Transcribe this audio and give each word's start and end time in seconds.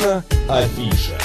Наша 0.00 0.24
афиша. 0.48 1.19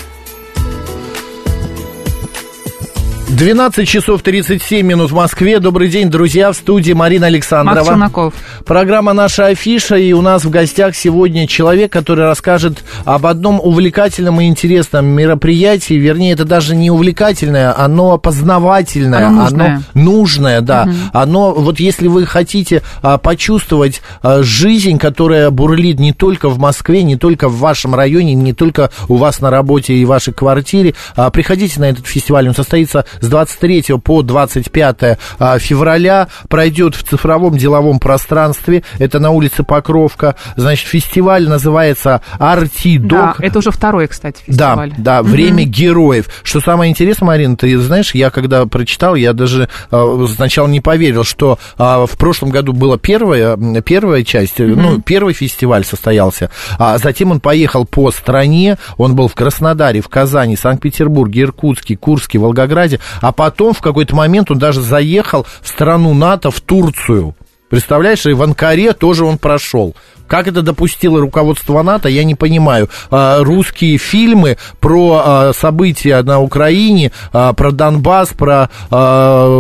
12 3.36 3.86
часов 3.86 4.22
37 4.22 4.88
минут 4.88 5.12
в 5.12 5.14
Москве. 5.14 5.60
Добрый 5.60 5.90
день, 5.90 6.10
друзья, 6.10 6.54
в 6.54 6.56
студии 6.56 6.94
Марина 6.94 7.28
Александрова. 7.28 7.76
Макс 7.76 7.90
Челноков. 7.90 8.34
Программа 8.66 9.12
«Наша 9.12 9.48
афиша», 9.48 9.98
и 9.98 10.14
у 10.14 10.22
нас 10.22 10.46
в 10.46 10.50
гостях 10.50 10.96
сегодня 10.96 11.46
человек, 11.46 11.92
который 11.92 12.24
расскажет 12.24 12.86
об 13.04 13.26
одном 13.26 13.60
увлекательном 13.60 14.40
и 14.40 14.46
интересном 14.46 15.08
мероприятии. 15.08 15.96
Вернее, 15.96 16.32
это 16.32 16.46
даже 16.46 16.78
не 16.78 16.90
увлекательное, 16.90 17.78
оно 17.78 18.18
познавательное, 18.18 19.28
Оно 19.28 19.42
нужное. 19.42 19.82
нужное, 19.94 20.62
да. 20.62 20.88
Оно, 21.12 21.54
вот 21.54 21.82
если 21.82 22.08
вы 22.08 22.26
хотите 22.26 22.84
а, 23.02 23.18
почувствовать 23.18 24.02
а, 24.22 24.44
жизнь, 24.44 24.98
которая 24.98 25.50
бурлит 25.50 26.00
не 26.00 26.14
только 26.14 26.48
в 26.48 26.58
Москве, 26.58 27.04
не 27.04 27.18
только 27.18 27.50
в 27.50 27.58
вашем 27.58 27.96
районе, 27.96 28.34
не 28.34 28.54
только 28.54 28.92
у 29.10 29.18
вас 29.18 29.42
на 29.42 29.50
работе 29.50 29.94
и 29.94 30.06
в 30.06 30.08
вашей 30.08 30.32
квартире, 30.32 30.96
а, 31.18 31.30
приходите 31.32 31.82
на 31.82 31.90
этот 31.90 32.08
фестиваль. 32.08 32.48
Он 32.48 32.56
состоится 32.56 33.04
с 33.26 33.28
23 33.28 33.84
по 34.04 34.22
25 34.22 35.18
а, 35.40 35.60
февраля, 35.60 36.28
пройдет 36.48 36.96
в 36.96 37.04
цифровом 37.04 37.58
деловом 37.58 38.00
пространстве, 38.00 38.84
это 39.00 39.20
на 39.20 39.32
улице 39.32 39.64
Покровка. 39.64 40.36
Значит, 40.56 40.88
фестиваль 40.88 41.48
называется 41.48 42.22
«Артидок». 42.40 43.38
Да, 43.40 43.46
это 43.46 43.60
уже 43.60 43.72
второй, 43.72 44.08
кстати, 44.08 44.42
фестиваль. 44.46 44.94
Да, 44.98 45.22
да, 45.22 45.24
время 45.24 45.66
героев. 45.66 46.28
Что 46.44 46.62
самое 46.62 46.92
интересное, 46.92 47.28
Марина, 47.28 47.58
ты 47.58 47.78
знаешь, 47.80 48.14
я 48.14 48.30
когда 48.30 48.66
прочитал, 48.66 49.16
я 49.16 49.34
даже 49.34 49.70
э, 49.92 50.26
сначала 50.36 50.68
не 50.68 50.82
поверил, 50.82 51.24
что 51.24 51.58
э, 51.78 51.84
в 51.84 52.18
прошлом 52.18 52.50
году 52.50 52.74
была 52.74 52.98
первая, 52.98 53.58
первая 53.82 54.24
часть, 54.24 54.60
э, 54.60 54.66
ну, 54.66 55.02
первый 55.02 55.34
фестиваль 55.34 55.84
состоялся, 55.84 56.52
а 56.78 56.98
затем 56.98 57.32
он 57.32 57.40
поехал 57.40 57.86
по 57.86 58.12
стране, 58.12 58.78
он 58.98 59.16
был 59.16 59.28
в 59.28 59.36
Краснодаре, 59.36 60.02
в 60.02 60.10
Казани, 60.10 60.56
Санкт-Петербурге, 60.56 61.42
Иркутске, 61.42 61.98
Курске, 61.98 62.38
Волгограде, 62.38 63.00
а 63.22 63.32
потом 63.32 63.74
в 63.74 63.82
какой-то 63.82 64.16
момент 64.16 64.52
он 64.52 64.60
даже 64.60 64.82
заехал 64.82 65.46
в 65.62 65.68
страну 65.68 66.14
НАТО, 66.14 66.52
в 66.52 66.62
Турцию. 66.62 67.36
Представляешь, 67.70 68.26
и 68.26 68.34
в 68.34 68.42
Анкаре 68.42 68.94
тоже 68.94 69.26
он 69.26 69.38
прошел. 69.38 69.96
Как 70.28 70.48
это 70.48 70.62
допустило 70.62 71.20
руководство 71.20 71.82
НАТО, 71.84 72.10
я 72.10 72.24
не 72.24 72.36
понимаю. 72.36 72.90
А, 73.12 73.44
русские 73.44 73.98
фильмы 73.98 74.58
про 74.80 75.22
а, 75.24 75.52
события 75.54 76.22
на 76.24 76.40
Украине, 76.42 77.12
а, 77.32 77.54
про 77.54 77.72
Донбасс, 77.72 78.30
про 78.34 78.70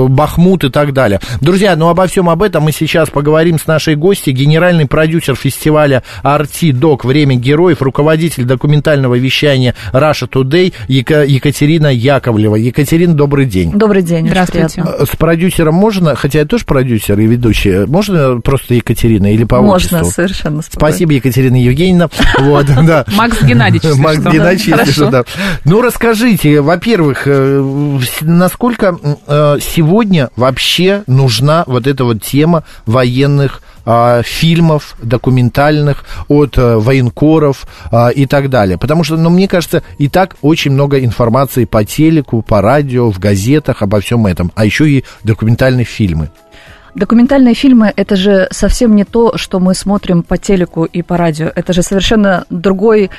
Бахмут 0.10 0.64
и 0.64 0.70
так 0.70 0.94
далее. 0.94 1.20
Друзья, 1.42 1.76
ну 1.76 1.90
обо 1.90 2.08
всем 2.08 2.30
об 2.30 2.42
этом 2.42 2.64
мы 2.64 2.72
сейчас 2.72 3.10
поговорим 3.10 3.60
с 3.60 3.68
нашей 3.68 3.96
гостью, 3.96 4.34
генеральный 4.34 4.86
продюсер 4.88 5.36
фестиваля 5.36 6.04
Арти 6.24 6.72
Док 6.72 7.06
«Время 7.06 7.36
героев», 7.36 7.82
руководитель 7.82 8.46
документального 8.46 9.16
вещания 9.16 9.76
Russia 9.94 10.28
Today 10.30 10.74
Ека- 10.88 11.26
Екатерина 11.26 11.88
Яковлева. 11.88 12.56
Екатерина, 12.56 13.14
добрый 13.14 13.46
день. 13.46 13.72
Добрый 13.72 14.02
день. 14.02 14.28
Здравствуйте. 14.28 14.84
С 15.12 15.16
продюсером 15.16 15.76
можно, 15.76 16.16
хотя 16.16 16.40
я 16.40 16.46
тоже 16.46 16.66
продюсер 16.66 17.20
и 17.20 17.26
ведущий, 17.26 17.86
можно 17.86 18.42
просто 18.42 18.74
Екатерина 18.74 19.32
или 19.34 19.44
по 19.44 19.62
Можно, 19.62 20.00
отчеству? 20.00 20.12
совершенно 20.12 20.55
спокойно. 20.62 20.92
Спасибо, 20.92 21.14
Екатерина 21.14 21.56
Евгеньевна. 21.56 22.10
Вот, 22.40 22.66
да. 22.86 23.06
Макс 23.14 23.42
Геннадьевич, 23.42 23.98
Макс. 23.98 24.20
Геннадьевич, 24.20 24.68
если 24.68 24.92
что, 24.92 25.10
да. 25.10 25.24
Ну, 25.64 25.82
расскажите, 25.82 26.62
во-первых, 26.62 27.24
э, 27.26 28.00
насколько 28.22 28.98
э, 29.28 29.58
сегодня 29.62 30.30
вообще 30.36 31.04
нужна 31.08 31.64
вот 31.68 31.88
эта 31.88 32.04
вот 32.04 32.22
тема 32.22 32.64
военных 32.86 33.62
а, 33.86 34.24
фильмов 34.24 34.96
документальных 35.02 36.06
от 36.28 36.58
э, 36.58 36.76
военкоров 36.78 37.68
а, 37.92 38.10
и 38.10 38.26
так 38.26 38.50
далее. 38.50 38.78
Потому 38.80 39.04
что, 39.04 39.16
ну, 39.16 39.30
мне 39.30 39.48
кажется, 39.48 39.84
и 40.00 40.08
так 40.08 40.38
очень 40.42 40.72
много 40.72 41.04
информации 41.04 41.66
по 41.66 41.86
телеку, 41.86 42.42
по 42.42 42.62
радио, 42.62 43.12
в 43.12 43.20
газетах 43.20 43.84
обо 43.84 44.02
всем 44.02 44.26
этом. 44.26 44.52
А 44.56 44.66
еще 44.66 44.90
и 44.90 45.04
документальные 45.24 45.86
фильмы. 45.86 46.32
Документальные 46.96 47.56
фильмы– 47.56 47.92
это 47.96 48.16
же 48.16 48.48
совсем 48.52 48.96
не 48.96 49.04
то, 49.04 49.38
что 49.38 49.60
мы 49.60 49.74
смотрим 49.76 50.24
по 50.24 50.38
телеку 50.38 50.86
и 50.86 51.02
по 51.02 51.18
радио. 51.18 51.52
Это 51.54 51.74
же 51.74 51.84
совершенно 51.84 52.46
другой 52.50 53.12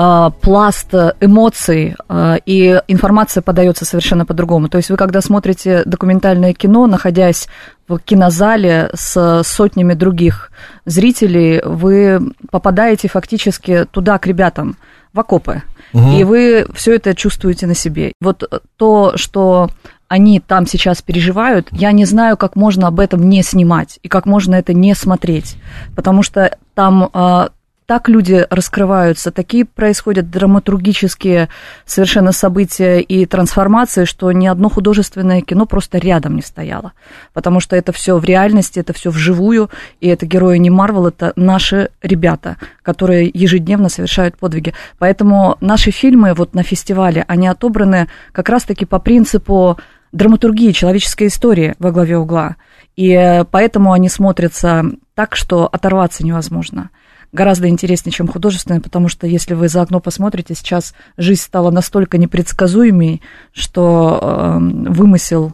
а, 0.00 0.30
пласт 0.30 0.94
э, 0.94 1.14
эмоций, 1.20 1.96
а, 2.08 2.36
и 2.46 2.80
информация 2.86 3.42
подается 3.42 3.84
совершенно 3.84 4.24
по-другому. 4.24 4.68
То 4.68 4.76
есть 4.76 4.90
вы, 4.90 4.96
когда 4.96 5.20
смотрите 5.20 5.82
документальное 5.84 6.52
кино, 6.52 6.86
находясь 6.86 7.48
в 7.88 7.98
кинозале 7.98 8.90
с 8.94 9.42
сотнями 9.42 9.94
других 9.94 10.52
зрителей, 10.84 11.60
вы 11.64 12.32
попадаете 12.52 13.08
фактически 13.08 13.84
туда, 13.90 14.18
к 14.18 14.28
ребятам, 14.28 14.76
в 15.12 15.18
окопы. 15.18 15.62
И 15.92 16.22
вы 16.22 16.66
все 16.74 16.94
это 16.94 17.14
чувствуете 17.16 17.66
на 17.66 17.74
себе. 17.74 18.12
Вот 18.20 18.44
то, 18.76 19.14
что 19.16 19.70
они 20.08 20.40
там 20.40 20.66
сейчас 20.66 21.02
переживают, 21.02 21.68
я 21.70 21.92
не 21.92 22.04
знаю, 22.04 22.36
как 22.36 22.56
можно 22.56 22.88
об 22.88 22.98
этом 22.98 23.28
не 23.28 23.42
снимать 23.42 23.98
и 24.02 24.08
как 24.08 24.26
можно 24.26 24.54
это 24.54 24.72
не 24.72 24.94
смотреть, 24.94 25.56
потому 25.94 26.22
что 26.22 26.56
там 26.74 27.10
а, 27.12 27.50
так 27.88 28.10
люди 28.10 28.46
раскрываются, 28.50 29.30
такие 29.30 29.64
происходят 29.64 30.30
драматургические 30.30 31.48
совершенно 31.86 32.32
события 32.32 33.00
и 33.00 33.24
трансформации, 33.24 34.04
что 34.04 34.30
ни 34.30 34.46
одно 34.46 34.68
художественное 34.68 35.40
кино 35.40 35.64
просто 35.64 35.96
рядом 35.96 36.36
не 36.36 36.42
стояло, 36.42 36.92
потому 37.32 37.60
что 37.60 37.76
это 37.76 37.92
все 37.92 38.18
в 38.18 38.24
реальности, 38.26 38.78
это 38.78 38.92
все 38.92 39.08
вживую, 39.10 39.70
и 40.02 40.08
это 40.08 40.26
герои 40.26 40.58
не 40.58 40.68
Марвел, 40.68 41.06
это 41.06 41.32
наши 41.34 41.88
ребята, 42.02 42.58
которые 42.82 43.30
ежедневно 43.32 43.88
совершают 43.88 44.36
подвиги. 44.36 44.74
Поэтому 44.98 45.56
наши 45.62 45.90
фильмы 45.90 46.34
вот 46.34 46.54
на 46.54 46.62
фестивале, 46.62 47.24
они 47.26 47.48
отобраны 47.48 48.08
как 48.32 48.50
раз-таки 48.50 48.84
по 48.84 48.98
принципу 48.98 49.78
драматургии 50.12 50.72
человеческой 50.72 51.28
истории 51.28 51.74
во 51.78 51.90
главе 51.90 52.16
угла. 52.18 52.56
И 52.96 53.10
э, 53.12 53.44
поэтому 53.44 53.92
они 53.92 54.08
смотрятся 54.08 54.84
так, 55.14 55.36
что 55.36 55.66
оторваться 55.70 56.24
невозможно. 56.24 56.90
Гораздо 57.30 57.68
интереснее, 57.68 58.12
чем 58.12 58.26
художественные, 58.26 58.80
потому 58.80 59.08
что 59.08 59.26
если 59.26 59.52
вы 59.54 59.68
за 59.68 59.82
окно 59.82 60.00
посмотрите, 60.00 60.54
сейчас 60.54 60.94
жизнь 61.18 61.42
стала 61.42 61.70
настолько 61.70 62.16
непредсказуемой, 62.18 63.20
что 63.52 64.18
э, 64.20 64.58
вымысел 64.90 65.52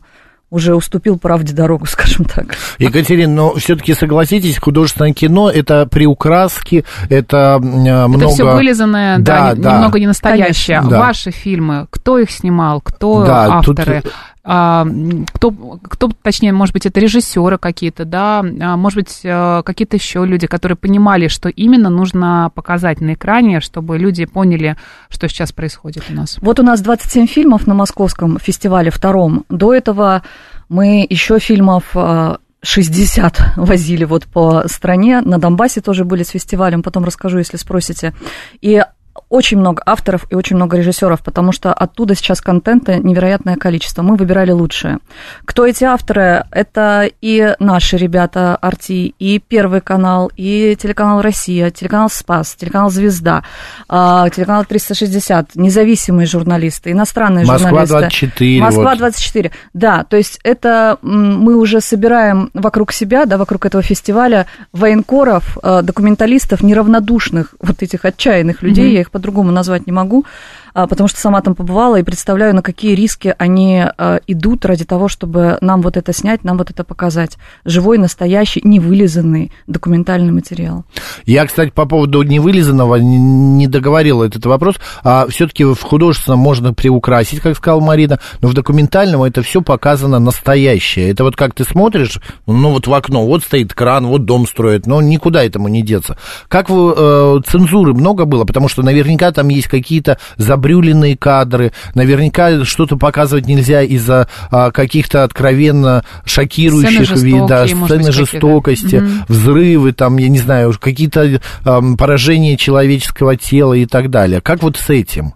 уже 0.51 0.77
уступил 0.77 1.19
правде 1.19 1.53
дорогу, 1.53 1.85
скажем 1.89 2.27
так. 2.27 2.55
Екатерина, 2.79 3.35
но 3.35 3.55
все-таки 3.57 3.93
согласитесь, 3.95 4.57
художественное 4.59 5.13
кино 5.13 5.51
это 5.51 5.87
приукраски, 5.87 6.85
это 7.11 7.59
э, 7.61 7.65
много... 7.67 8.19
Это 8.19 8.29
все 8.29 8.55
вылизанное, 8.55 9.19
да, 9.19 9.55
Да, 9.55 9.61
да. 9.61 9.75
немного 9.75 9.99
не 9.99 10.07
настоящее. 10.07 10.77
Конечно. 10.79 10.91
Да. 10.97 11.01
Ваши 11.01 11.31
фильмы, 11.33 11.89
кто 11.91 12.19
их 12.19 12.31
снимал, 12.31 12.81
кто 12.81 13.25
Да, 13.25 13.61
тут- 13.63 13.81
авторы, 13.81 13.97
а, 14.05 14.07
м, 14.07 14.13
кто, 14.45 15.51
кто, 15.51 16.11
точнее, 16.23 16.53
может 16.53 16.75
быть, 16.75 16.85
это 16.85 17.01
режиссеры 17.01 17.57
какие-то, 17.57 18.05
да, 18.05 18.41
а, 18.41 18.77
может 18.77 18.97
быть, 18.99 19.21
э, 19.23 19.63
какие-то 19.65 19.97
еще 19.97 20.27
люди, 20.27 20.47
которые 20.47 20.77
понимали, 20.77 21.29
что 21.29 21.49
именно 21.49 21.89
нужно 21.89 22.51
показать 22.55 23.01
на 23.01 23.15
экране, 23.15 23.61
чтобы 23.61 23.97
люди 23.97 24.27
поняли, 24.27 24.77
что 25.09 25.29
сейчас 25.29 25.53
происходит 25.53 26.05
у 26.11 26.13
нас. 26.13 26.37
Вот 26.43 26.61
у 26.61 26.63
нас 26.63 26.83
27 26.83 27.27
фильмов 27.27 27.67
на 27.67 27.73
московском 27.73 28.39
фестивале 28.39 28.91
втором. 28.91 29.47
До 29.49 29.73
этого 29.73 30.23
мы 30.69 31.07
еще 31.09 31.39
фильмов 31.39 31.93
э, 31.95 32.37
60 32.65 33.39
возили 33.57 34.05
вот 34.05 34.25
по 34.25 34.65
стране. 34.67 35.21
На 35.21 35.39
Донбассе 35.39 35.81
тоже 35.81 36.05
были 36.05 36.23
с 36.23 36.31
фестивалем, 36.31 36.83
потом 36.83 37.05
расскажу, 37.05 37.39
если 37.39 37.57
спросите. 37.57 38.15
И 38.61 38.83
очень 39.29 39.59
много 39.59 39.83
авторов 39.85 40.27
и 40.31 40.35
очень 40.35 40.57
много 40.57 40.77
режиссеров, 40.77 41.23
потому 41.23 41.53
что 41.53 41.73
оттуда 41.73 42.15
сейчас 42.15 42.41
контента 42.41 42.97
невероятное 42.99 43.57
количество. 43.57 44.03
Мы 44.03 44.17
выбирали 44.17 44.51
лучшее. 44.53 44.99
Кто 45.45 45.67
эти 45.67 45.85
авторы? 45.85 46.45
Это 46.51 47.09
и 47.21 47.55
наши 47.59 47.97
ребята 47.97 48.57
Арти, 48.57 49.15
и 49.19 49.39
Первый 49.39 49.81
канал, 49.81 50.31
и 50.37 50.77
телеканал 50.81 51.23
Россия, 51.23 51.71
телеканал 51.71 52.09
Спас, 52.11 52.55
телеканал 52.55 52.91
Звезда, 52.91 53.43
а, 53.89 54.29
телеканал 54.31 54.65
360, 54.65 55.55
независимые 55.55 56.27
журналисты, 56.27 56.93
иностранные 56.93 57.45
Москва 57.45 57.69
журналисты. 57.87 57.95
24. 57.95 58.61
Москва 58.61 58.91
вот. 58.91 58.99
24. 58.99 59.51
Да, 59.75 60.05
то 60.05 60.17
есть 60.17 60.39
это 60.45 60.99
мы 61.03 61.57
уже 61.57 61.81
собираем 61.81 62.51
вокруг 62.55 62.93
себя, 62.93 63.27
да, 63.27 63.37
вокруг 63.39 63.67
этого 63.67 63.83
фестиваля 63.83 64.47
военкоров, 64.73 65.59
э, 65.63 65.83
документалистов, 65.83 66.63
неравнодушных, 66.63 67.55
вот 67.61 67.83
этих 67.83 68.05
отчаянных 68.05 68.63
людей, 68.63 68.87
Мгм. 68.87 68.95
я 68.95 69.01
их 69.01 69.11
по-другому 69.15 69.53
назвать 69.53 69.87
не 69.87 69.93
могу, 69.93 70.25
потому 70.75 71.09
что 71.09 71.21
сама 71.21 71.41
там 71.41 71.55
побывала 71.55 71.97
и 71.97 72.03
представляю, 72.03 72.55
на 72.55 72.63
какие 72.63 72.95
риски 72.95 73.35
они 73.39 73.85
а, 73.85 74.21
идут 74.27 74.65
ради 74.65 74.85
того, 74.85 75.09
чтобы 75.09 75.57
нам 75.61 75.81
вот 75.83 75.97
это 75.97 76.13
снять, 76.13 76.45
нам 76.45 76.59
вот 76.59 76.71
это 76.71 76.85
показать. 76.85 77.39
Живой, 77.65 77.99
настоящий, 77.99 78.61
невылизанный 78.65 79.53
документальный 79.67 80.33
материал. 80.33 80.85
Я, 81.27 81.47
кстати, 81.47 81.71
по 81.71 81.87
поводу 81.87 82.23
невылизанного 82.23 82.97
не 82.97 83.67
договорил 83.69 84.23
этот 84.23 84.45
вопрос. 84.47 84.77
А 85.03 85.27
все-таки 85.29 85.65
в 85.65 85.81
художественном 85.81 86.41
можно 86.41 86.75
приукрасить, 86.75 87.41
как 87.41 87.57
сказала 87.57 87.81
Марина, 87.81 88.19
но 88.41 88.49
в 88.49 88.55
документальном 88.55 89.23
это 89.23 89.43
все 89.43 89.63
показано 89.63 90.19
настоящее. 90.19 91.11
Это 91.11 91.25
вот 91.25 91.37
как 91.37 91.55
ты 91.55 91.65
смотришь, 91.65 92.19
ну 92.47 92.71
вот 92.71 92.87
в 92.87 92.95
окно, 92.95 93.27
вот 93.27 93.45
стоит 93.45 93.75
кран, 93.75 94.07
вот 94.07 94.25
дом 94.25 94.47
строят, 94.47 94.87
но 94.87 95.01
никуда 95.01 95.45
этому 95.45 95.69
не 95.69 95.83
деться. 95.83 96.17
Как 96.49 96.69
вы, 96.69 96.95
э, 96.97 97.41
цензуры 97.47 97.95
много 97.95 98.25
было, 98.25 98.45
потому 98.45 98.69
что 98.69 98.83
наверняка 98.83 99.31
там 99.31 99.49
есть 99.49 99.69
какие-то 99.69 100.19
забрюленные 100.65 101.15
кадры, 101.17 101.73
наверняка 101.95 102.65
что-то 102.65 102.97
показывать 102.97 103.47
нельзя 103.47 103.83
из-за 103.83 104.29
а, 104.51 104.71
каких-то 104.71 105.23
откровенно 105.23 106.05
шокирующих 106.25 107.11
видов, 107.19 107.69
сцены 107.69 108.13
жестокости, 108.13 108.97
угу. 108.97 109.07
взрывы, 109.29 109.93
там, 109.93 110.17
я 110.17 110.29
не 110.29 110.39
знаю, 110.39 110.75
какие-то 110.81 111.41
а, 111.65 111.83
поражения 111.99 112.57
человеческого 112.57 113.37
тела 113.37 113.75
и 113.75 113.85
так 113.85 114.09
далее. 114.09 114.41
Как 114.41 114.63
вот 114.63 114.79
с 114.79 114.89
этим? 114.89 115.35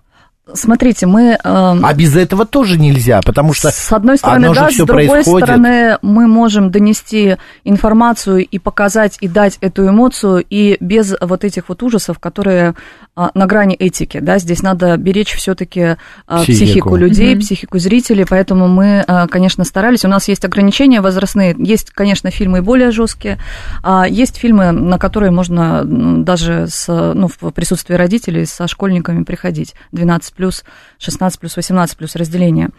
Смотрите, 0.55 1.06
мы... 1.06 1.33
Э, 1.33 1.39
а 1.45 1.95
без 1.95 2.17
этого 2.17 2.47
тоже 2.47 2.79
нельзя, 2.79 3.21
потому 3.25 3.53
что... 3.53 3.71
С 3.71 3.93
одной 3.93 4.19
стороны, 4.19 4.55
да, 4.55 4.71
с 4.71 4.77
другой 4.77 5.09
происходит... 5.09 5.47
стороны, 5.47 5.99
мы 6.03 6.27
можем 6.27 6.71
донести 6.71 7.37
информацию 7.65 8.47
и 8.47 8.59
показать, 8.59 9.19
и 9.21 9.29
дать 9.29 9.59
эту 9.61 9.89
эмоцию, 9.89 10.45
и 10.49 10.77
без 10.81 11.15
вот 11.21 11.45
этих 11.45 11.69
вот 11.69 11.83
ужасов, 11.83 12.19
которые 12.19 12.75
а, 13.15 13.31
на 13.35 13.47
грани 13.47 13.75
этики, 13.75 14.21
да, 14.21 14.39
здесь 14.39 14.62
надо 14.62 14.97
беречь 14.97 15.35
все-таки 15.35 15.97
а, 16.27 16.43
психику. 16.43 16.65
психику 16.65 16.97
людей, 16.97 17.35
mm-hmm. 17.35 17.41
психику 17.41 17.79
зрителей, 17.79 18.25
поэтому 18.29 18.69
мы, 18.69 19.05
а, 19.06 19.27
конечно, 19.27 19.65
старались. 19.65 20.05
У 20.05 20.09
нас 20.09 20.29
есть 20.29 20.44
ограничения 20.44 21.01
возрастные, 21.01 21.55
есть, 21.59 21.91
конечно, 21.91 22.31
фильмы 22.31 22.62
более 22.62 22.91
жесткие, 22.91 23.39
а 23.83 24.06
есть 24.09 24.37
фильмы, 24.37 24.71
на 24.71 24.99
которые 24.99 25.31
можно 25.31 25.83
даже 25.85 26.69
с, 26.69 26.87
ну, 26.87 27.29
в 27.29 27.51
присутствии 27.51 27.94
родителей 27.94 28.47
со 28.47 28.67
школьниками 28.69 29.25
приходить, 29.25 29.75
12 29.93 30.38
плюс, 30.38 30.64
16 30.99 31.40
плюс, 31.40 31.56
18 31.56 31.96
плюс 31.96 32.14
разделение. 32.14 32.70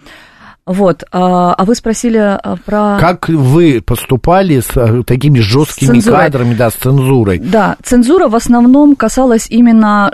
Вот. 0.65 1.03
А, 1.11 1.53
а 1.53 1.65
вы 1.65 1.75
спросили 1.75 2.17
а, 2.17 2.55
про... 2.63 2.97
Как 2.99 3.27
вы 3.27 3.81
поступали 3.85 4.61
с 4.61 4.69
а, 4.77 5.03
такими 5.03 5.39
жесткими 5.39 5.99
кадрами, 5.99 6.53
да, 6.53 6.69
с 6.69 6.75
цензурой? 6.75 7.39
Да, 7.39 7.75
цензура 7.83 8.29
в 8.29 8.35
основном 8.35 8.95
касалась 8.95 9.47
именно 9.49 10.11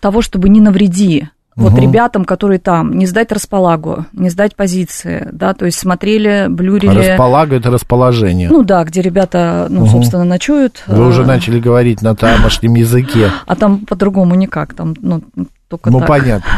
того, 0.00 0.20
чтобы 0.20 0.48
не 0.48 0.60
навреди 0.60 1.28
вот 1.54 1.72
угу. 1.72 1.82
ребятам, 1.82 2.24
которые 2.24 2.58
там, 2.58 2.94
не 2.94 3.06
сдать 3.06 3.30
располагу, 3.30 4.06
не 4.12 4.30
сдать 4.30 4.56
позиции, 4.56 5.28
да, 5.32 5.52
то 5.52 5.66
есть 5.66 5.78
смотрели, 5.78 6.46
блюрили. 6.48 7.10
Располага– 7.10 7.56
это 7.58 7.70
расположение. 7.70 8.48
Ну 8.48 8.62
да, 8.62 8.84
где 8.84 9.02
ребята, 9.02 9.66
ну, 9.68 9.82
угу. 9.82 9.90
собственно, 9.90 10.24
ночуют. 10.24 10.82
Вы 10.86 11.06
уже 11.06 11.26
начали 11.26 11.60
говорить 11.60 12.00
на 12.00 12.14
тамошнем 12.14 12.74
языке. 12.74 13.30
А 13.46 13.54
там 13.54 13.80
по-другому 13.80 14.34
никак, 14.34 14.72
там, 14.72 14.94
ну, 15.00 15.22
только 15.68 15.90
Ну, 15.90 15.98
так. 15.98 16.08
понятно. 16.08 16.50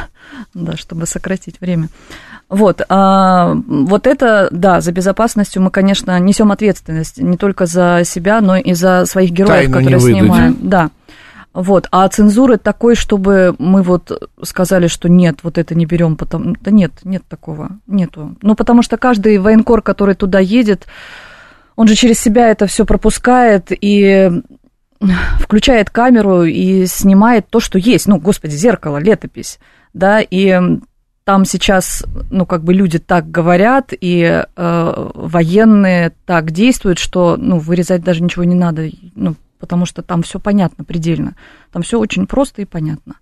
Да, 0.55 0.77
чтобы 0.77 1.07
сократить 1.07 1.61
время. 1.61 1.89
Вот, 2.49 2.83
а, 2.89 3.55
вот 3.67 4.07
это, 4.07 4.49
да, 4.51 4.81
за 4.81 4.93
безопасностью 4.93 5.63
мы, 5.63 5.71
конечно, 5.71 6.19
несем 6.21 6.53
ответственность 6.53 7.19
не 7.19 7.37
только 7.37 7.67
за 7.67 8.03
себя, 8.05 8.41
но 8.41 8.57
и 8.57 8.75
за 8.75 9.07
своих 9.07 9.33
героев, 9.33 9.73
Тайну 9.73 9.79
которые 9.79 10.01
снимаем. 10.01 10.57
Да. 10.61 10.91
Вот, 11.55 11.87
а 11.93 12.09
цензуры 12.09 12.59
такой, 12.59 12.97
чтобы 12.97 13.55
мы 13.59 13.83
вот 13.83 14.29
сказали, 14.43 14.89
что 14.89 15.09
нет, 15.09 15.39
вот 15.45 15.57
это 15.57 15.77
не 15.77 15.87
берем, 15.87 16.17
потому 16.17 16.55
да 16.61 16.73
нет, 16.73 16.93
нет 17.05 17.23
такого, 17.29 17.79
нету. 17.87 18.37
Ну, 18.43 18.57
потому 18.57 18.83
что 18.83 18.97
каждый 18.97 19.39
военкор, 19.39 19.81
который 19.81 20.17
туда 20.17 20.41
едет, 20.41 20.87
он 21.77 21.87
же 21.87 21.95
через 21.95 22.19
себя 22.19 22.51
это 22.51 22.67
все 22.67 22.85
пропускает 22.85 23.69
и 23.71 24.31
включает 25.39 25.91
камеру 25.91 26.43
и 26.43 26.87
снимает 26.87 27.49
то, 27.49 27.61
что 27.61 27.79
есть. 27.79 28.07
Ну, 28.07 28.19
господи, 28.19 28.55
зеркало, 28.55 28.99
летопись, 28.99 29.59
да, 29.95 30.21
и 30.21 30.61
там 31.25 31.47
сейчас, 31.47 32.05
ну, 32.31 32.45
как 32.45 32.63
бы 32.65 32.75
люди 32.75 32.99
так 32.99 33.31
говорят, 33.31 33.93
и 33.99 34.45
э, 34.45 35.11
военные 35.15 36.13
так 36.27 36.51
действуют, 36.51 36.99
что, 36.99 37.37
ну, 37.39 37.59
вырезать 37.59 38.05
даже 38.05 38.23
ничего 38.23 38.45
не 38.45 38.55
надо, 38.55 38.91
ну, 39.15 39.35
потому 39.59 39.87
что 39.87 40.03
там 40.03 40.23
все 40.23 40.39
понятно 40.39 40.85
предельно. 40.85 41.35
Там 41.75 41.83
все 41.83 41.99
очень 41.99 42.29
просто 42.29 42.63
и 42.63 42.67
понятно. 42.67 43.15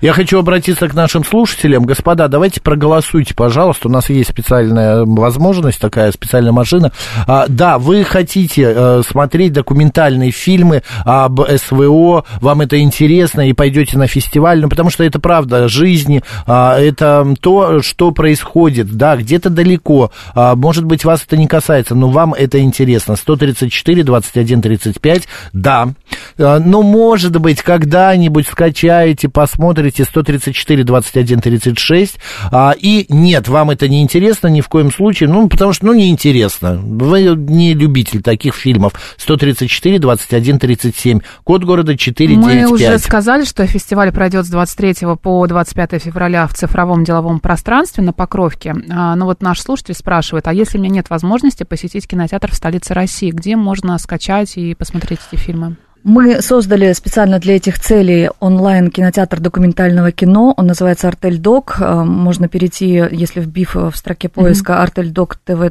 Я 0.00 0.14
хочу 0.14 0.40
обратиться 0.40 0.88
к 0.88 0.94
нашим 0.94 1.24
слушателям. 1.24 1.84
Господа, 1.84 2.26
давайте 2.26 2.60
проголосуйте, 2.60 3.34
пожалуйста. 3.36 3.86
У 3.86 3.90
нас 3.92 4.10
есть 4.10 4.30
специальная 4.30 5.04
возможность, 5.04 5.78
такая 5.78 6.10
специальная 6.10 6.50
машина. 6.50 6.90
А, 7.28 7.46
да, 7.48 7.78
вы 7.78 8.02
хотите 8.02 8.66
а, 8.66 9.02
смотреть 9.06 9.52
документальные 9.52 10.32
фильмы 10.32 10.82
об 11.04 11.40
СВО, 11.40 12.24
вам 12.40 12.62
это 12.62 12.80
интересно, 12.80 13.48
и 13.48 13.52
пойдете 13.52 13.96
на 13.96 14.08
фестиваль, 14.08 14.60
ну, 14.60 14.68
потому 14.68 14.90
что 14.90 15.04
это 15.04 15.20
правда, 15.20 15.68
жизнь, 15.68 16.22
а, 16.48 16.80
это 16.80 17.32
то, 17.40 17.80
что 17.80 18.10
происходит, 18.10 18.90
да, 18.96 19.16
где-то 19.16 19.50
далеко. 19.50 20.10
А, 20.34 20.56
может 20.56 20.84
быть, 20.84 21.04
вас 21.04 21.22
это 21.24 21.36
не 21.36 21.46
касается, 21.46 21.94
но 21.94 22.08
вам 22.08 22.34
это 22.34 22.58
интересно. 22.58 23.14
134, 23.14 24.02
21, 24.02 24.62
35, 24.62 25.28
да. 25.52 25.90
А, 26.38 26.58
но, 26.58 26.82
может 26.82 27.36
быть, 27.36 27.62
когда 27.62 27.99
когда-нибудь 28.00 28.46
скачаете, 28.46 29.28
посмотрите 29.28 30.04
134, 30.04 30.84
21, 30.84 31.40
36, 31.40 32.18
а, 32.50 32.74
и 32.76 33.04
нет, 33.10 33.46
вам 33.48 33.70
это 33.70 33.88
не 33.88 34.00
интересно 34.00 34.48
ни 34.48 34.62
в 34.62 34.68
коем 34.68 34.90
случае, 34.90 35.28
ну, 35.28 35.48
потому 35.48 35.74
что, 35.74 35.86
ну, 35.86 35.92
неинтересно. 35.92 36.80
Вы 36.82 37.34
не 37.36 37.74
любитель 37.74 38.22
таких 38.22 38.54
фильмов. 38.54 38.94
134, 39.18 39.98
21, 39.98 40.58
37, 40.58 41.20
код 41.44 41.64
города 41.64 41.96
495. 41.96 42.70
Мы 42.70 42.72
уже 42.72 42.98
сказали, 42.98 43.44
что 43.44 43.66
фестиваль 43.66 44.12
пройдет 44.12 44.46
с 44.46 44.48
23 44.48 45.16
по 45.22 45.46
25 45.46 46.02
февраля 46.02 46.46
в 46.46 46.54
цифровом 46.54 47.04
деловом 47.04 47.38
пространстве 47.38 48.02
на 48.02 48.14
Покровке. 48.14 48.74
А, 48.90 49.14
ну, 49.14 49.26
вот 49.26 49.42
наш 49.42 49.60
слушатель 49.60 49.94
спрашивает, 49.94 50.48
а 50.48 50.54
если 50.54 50.78
у 50.78 50.80
меня 50.80 50.94
нет 50.94 51.10
возможности 51.10 51.64
посетить 51.64 52.08
кинотеатр 52.08 52.50
в 52.50 52.54
столице 52.54 52.94
России, 52.94 53.30
где 53.30 53.56
можно 53.56 53.98
скачать 53.98 54.56
и 54.56 54.74
посмотреть 54.74 55.20
эти 55.30 55.38
фильмы? 55.38 55.76
Мы 56.02 56.40
создали 56.40 56.92
специально 56.92 57.38
для 57.38 57.56
этих 57.56 57.78
целей 57.78 58.30
онлайн-кинотеатр 58.40 59.40
документального 59.40 60.12
кино. 60.12 60.54
Он 60.56 60.66
называется 60.66 61.08
Артель 61.08 61.38
Док. 61.38 61.76
Э, 61.78 62.04
можно 62.04 62.48
перейти, 62.48 63.02
если 63.10 63.40
вбив 63.40 63.74
в 63.74 63.92
строке 63.94 64.28
поиска 64.28 64.72
mm-hmm. 64.72 64.82
Артель 64.82 65.10
Док 65.10 65.36
ТВ, 65.36 65.70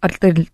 Артель 0.00 0.48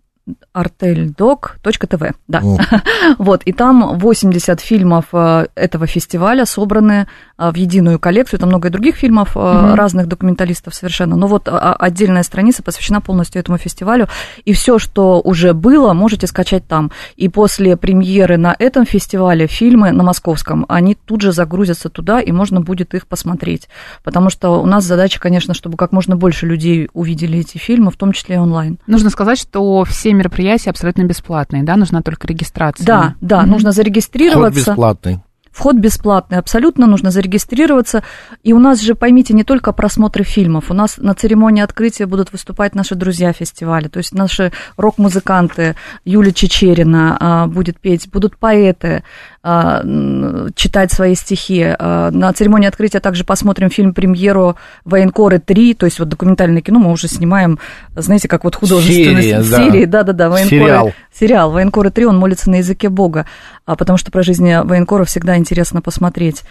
arteldoc.tv, 0.55 2.15
да. 2.29 2.43
вот, 3.19 3.43
и 3.45 3.53
там 3.53 3.99
80 3.99 4.61
фильмов 4.61 5.07
э, 5.13 5.47
этого 5.55 5.87
фестиваля 5.87 6.45
собраны 6.45 7.07
э, 7.39 7.51
в 7.51 7.55
единую 7.55 7.99
коллекцию. 7.99 8.41
Там 8.41 8.49
много 8.49 8.69
и 8.69 8.71
других 8.71 8.97
фильмов 8.97 9.37
mm-hmm. 9.37 9.75
разных 9.75 10.07
документалистов 10.07 10.75
совершенно. 10.75 11.17
Но 11.17 11.27
вот 11.27 11.49
а, 11.49 11.75
отдельная 11.75 12.23
страница 12.23 12.63
посвящена 12.63 13.01
полностью 13.01 13.41
этому 13.41 13.59
фестивалю. 13.59 14.09
И 14.45 14.53
все, 14.53 14.79
что 14.79 15.21
уже 15.21 15.55
было, 15.55 15.93
можете 15.93 16.27
скачать 16.27 16.67
там. 16.67 16.91
И 17.17 17.29
после 17.29 17.77
премьеры 17.77 18.37
на 18.37 18.55
этом 18.59 18.85
фестивале 18.85 19.47
фильмы 19.47 19.93
на 19.93 20.03
московском, 20.03 20.67
они 20.69 20.95
тут 20.95 21.23
же 21.23 21.33
загрузятся 21.33 21.89
туда, 21.89 22.21
и 22.21 22.33
можно 22.33 22.61
будет 22.61 22.95
их 22.95 23.07
посмотреть. 23.07 23.69
Потому 24.05 24.31
что 24.31 24.61
у 24.63 24.67
нас 24.67 24.85
задача, 24.85 25.21
конечно, 25.21 25.55
чтобы 25.55 25.77
как 25.77 25.93
можно 25.93 26.17
больше 26.17 26.47
людей 26.47 26.89
увидели 26.93 27.39
эти 27.39 27.59
фильмы, 27.59 27.91
в 27.91 27.97
том 27.97 28.13
числе 28.13 28.37
и 28.37 28.39
онлайн. 28.39 28.79
Нужно 28.87 29.11
сказать, 29.11 29.39
что 29.39 29.85
все 29.85 30.13
мероприятия 30.21 30.71
абсолютно 30.71 31.05
бесплатные, 31.05 31.63
да? 31.63 31.77
Нужна 31.77 32.03
только 32.03 32.27
регистрация. 32.29 32.87
Да, 32.87 33.15
да, 33.21 33.43
mm-hmm. 33.43 33.47
нужно 33.47 33.73
зарегистрироваться. 33.73 34.61
Вход 34.61 34.73
бесплатный. 34.75 35.21
Вход 35.51 35.77
бесплатный, 35.77 36.39
абсолютно 36.39 36.87
нужно 36.87 37.11
зарегистрироваться. 37.11 38.05
И 38.45 38.53
у 38.53 38.61
нас 38.61 38.81
же, 38.81 38.95
поймите, 38.95 39.35
не 39.35 39.43
только 39.43 39.73
просмотры 39.73 40.23
фильмов. 40.23 40.71
У 40.71 40.75
нас 40.75 40.97
на 40.97 41.13
церемонии 41.15 41.63
открытия 41.63 42.07
будут 42.07 42.31
выступать 42.31 42.77
наши 42.77 42.95
друзья 42.95 43.33
фестиваля, 43.33 43.89
то 43.89 43.99
есть 43.99 44.13
наши 44.13 44.53
рок-музыканты, 44.77 45.75
Юлия 46.05 46.33
Чечерина 46.33 47.17
а, 47.19 47.47
будет 47.49 47.81
петь, 47.81 48.09
будут 48.11 48.37
поэты, 48.37 49.03
читать 49.43 50.93
свои 50.93 51.15
стихи. 51.15 51.75
А, 51.79 52.11
на 52.11 52.31
церемонии 52.33 52.69
открытия 52.69 53.01
также 53.01 53.25
посмотрим 53.25 53.71
фильм-премьеру 53.71 54.57
«Военкоры 54.85 55.39
3», 55.39 55.75
то 55.75 55.87
есть 55.87 55.99
вот 55.99 56.11
документальное 56.11 56.61
кино 56.61 56.79
мы 56.79 56.93
уже 56.93 57.09
снимаем, 57.09 57.59
знаете, 57.97 58.29
как 58.29 58.45
вот 58.45 58.55
художественные 58.55 59.23
серии, 59.23 59.43
серии, 59.43 59.85
да-да-да, 59.87 60.29
«Военкоры». 60.29 60.61
Сериал. 60.61 60.93
Сериал 61.13 61.51
«Военкоры 61.53 61.89
3», 61.89 62.05
он 62.05 62.19
молится 62.19 62.51
на 62.51 62.57
языке 62.57 62.91
Бога, 62.91 63.25
потому 63.65 63.97
что 63.97 64.11
про 64.11 64.23
жизнь 64.23 64.47
военкоров 64.55 65.09
всегда 65.09 65.39
интересно 65.39 65.81
посмотреть. 65.81 66.43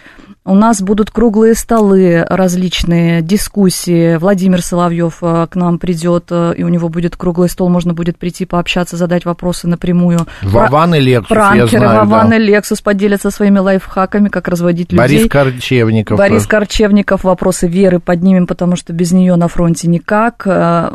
У 0.44 0.54
нас 0.54 0.82
будут 0.82 1.10
круглые 1.10 1.54
столы 1.54 2.24
различные, 2.28 3.22
дискуссии. 3.22 4.16
Владимир 4.16 4.62
Соловьев 4.62 5.18
к 5.20 5.50
нам 5.54 5.78
придет, 5.78 6.32
и 6.32 6.64
у 6.64 6.68
него 6.68 6.88
будет 6.88 7.16
круглый 7.16 7.48
стол, 7.48 7.68
можно 7.68 7.94
будет 7.94 8.18
прийти 8.18 8.46
пообщаться, 8.46 8.96
задать 8.96 9.24
вопросы 9.24 9.68
напрямую. 9.68 10.26
Вован 10.42 10.94
и 10.94 10.98
Лексус, 10.98 11.28
Пранкеры, 11.28 11.68
я 11.70 11.78
знаю, 11.78 11.98
Вован 12.00 12.30
да. 12.30 12.36
и 12.36 12.38
Лексус 12.40 12.79
поделятся 12.80 13.30
своими 13.30 13.58
лайфхаками, 13.58 14.28
как 14.28 14.48
разводить 14.48 14.92
людей. 14.92 14.98
Борис 14.98 15.28
Корчевников. 15.28 16.18
Борис 16.18 16.46
Корчевников, 16.46 17.24
вопросы 17.24 17.68
веры 17.68 18.00
поднимем, 18.00 18.46
потому 18.46 18.76
что 18.76 18.92
без 18.92 19.12
нее 19.12 19.36
на 19.36 19.48
фронте 19.48 19.88
никак. 19.88 20.42
Э, 20.46 20.90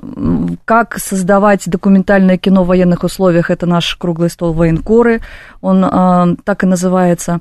Как 0.65 0.97
создавать 0.97 1.69
документальное 1.69 2.37
кино 2.37 2.63
в 2.63 2.67
военных 2.67 3.03
условиях, 3.03 3.49
это 3.49 3.65
наш 3.65 3.95
круглый 3.95 4.29
стол 4.29 4.53
военкоры, 4.53 5.21
он 5.61 5.83
э, 5.85 6.35
так 6.43 6.63
и 6.63 6.67
называется. 6.67 7.39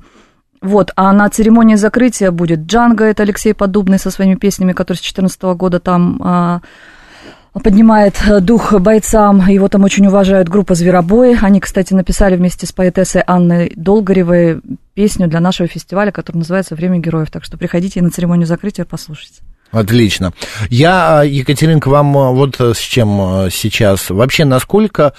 Вот, 0.64 0.92
а 0.96 1.12
на 1.12 1.28
церемонии 1.28 1.74
закрытия 1.74 2.30
будет 2.30 2.60
Джанго, 2.60 3.04
это 3.04 3.22
Алексей 3.22 3.52
Подубный 3.52 3.98
со 3.98 4.10
своими 4.10 4.34
песнями, 4.34 4.72
который 4.72 4.96
с 4.96 5.00
2014 5.00 5.42
года 5.58 5.78
там 5.78 6.18
а, 6.24 6.60
поднимает 7.62 8.20
дух 8.40 8.72
бойцам, 8.80 9.46
его 9.46 9.68
там 9.68 9.84
очень 9.84 10.06
уважают 10.06 10.48
группа 10.48 10.74
«Зверобой». 10.74 11.36
Они, 11.40 11.60
кстати, 11.60 11.94
написали 11.94 12.36
вместе 12.36 12.66
с 12.66 12.72
поэтессой 12.72 13.22
Анной 13.26 13.72
Долгоревой 13.76 14.60
песню 14.94 15.28
для 15.28 15.40
нашего 15.40 15.68
фестиваля, 15.68 16.10
который 16.10 16.38
называется 16.38 16.74
«Время 16.74 16.98
героев». 16.98 17.30
Так 17.30 17.44
что 17.44 17.56
приходите 17.56 18.02
на 18.02 18.10
церемонию 18.10 18.46
закрытия 18.46 18.84
послушайте. 18.84 19.42
Отлично. 19.70 20.32
Я, 20.68 21.20
а, 21.20 21.24
Екатерин, 21.24 21.80
к 21.80 21.86
вам 21.86 22.16
а, 22.16 22.30
вот 22.30 22.60
с 22.60 22.78
чем 22.78 23.48
сейчас. 23.50 24.10
Вообще, 24.10 24.44
насколько 24.44 25.14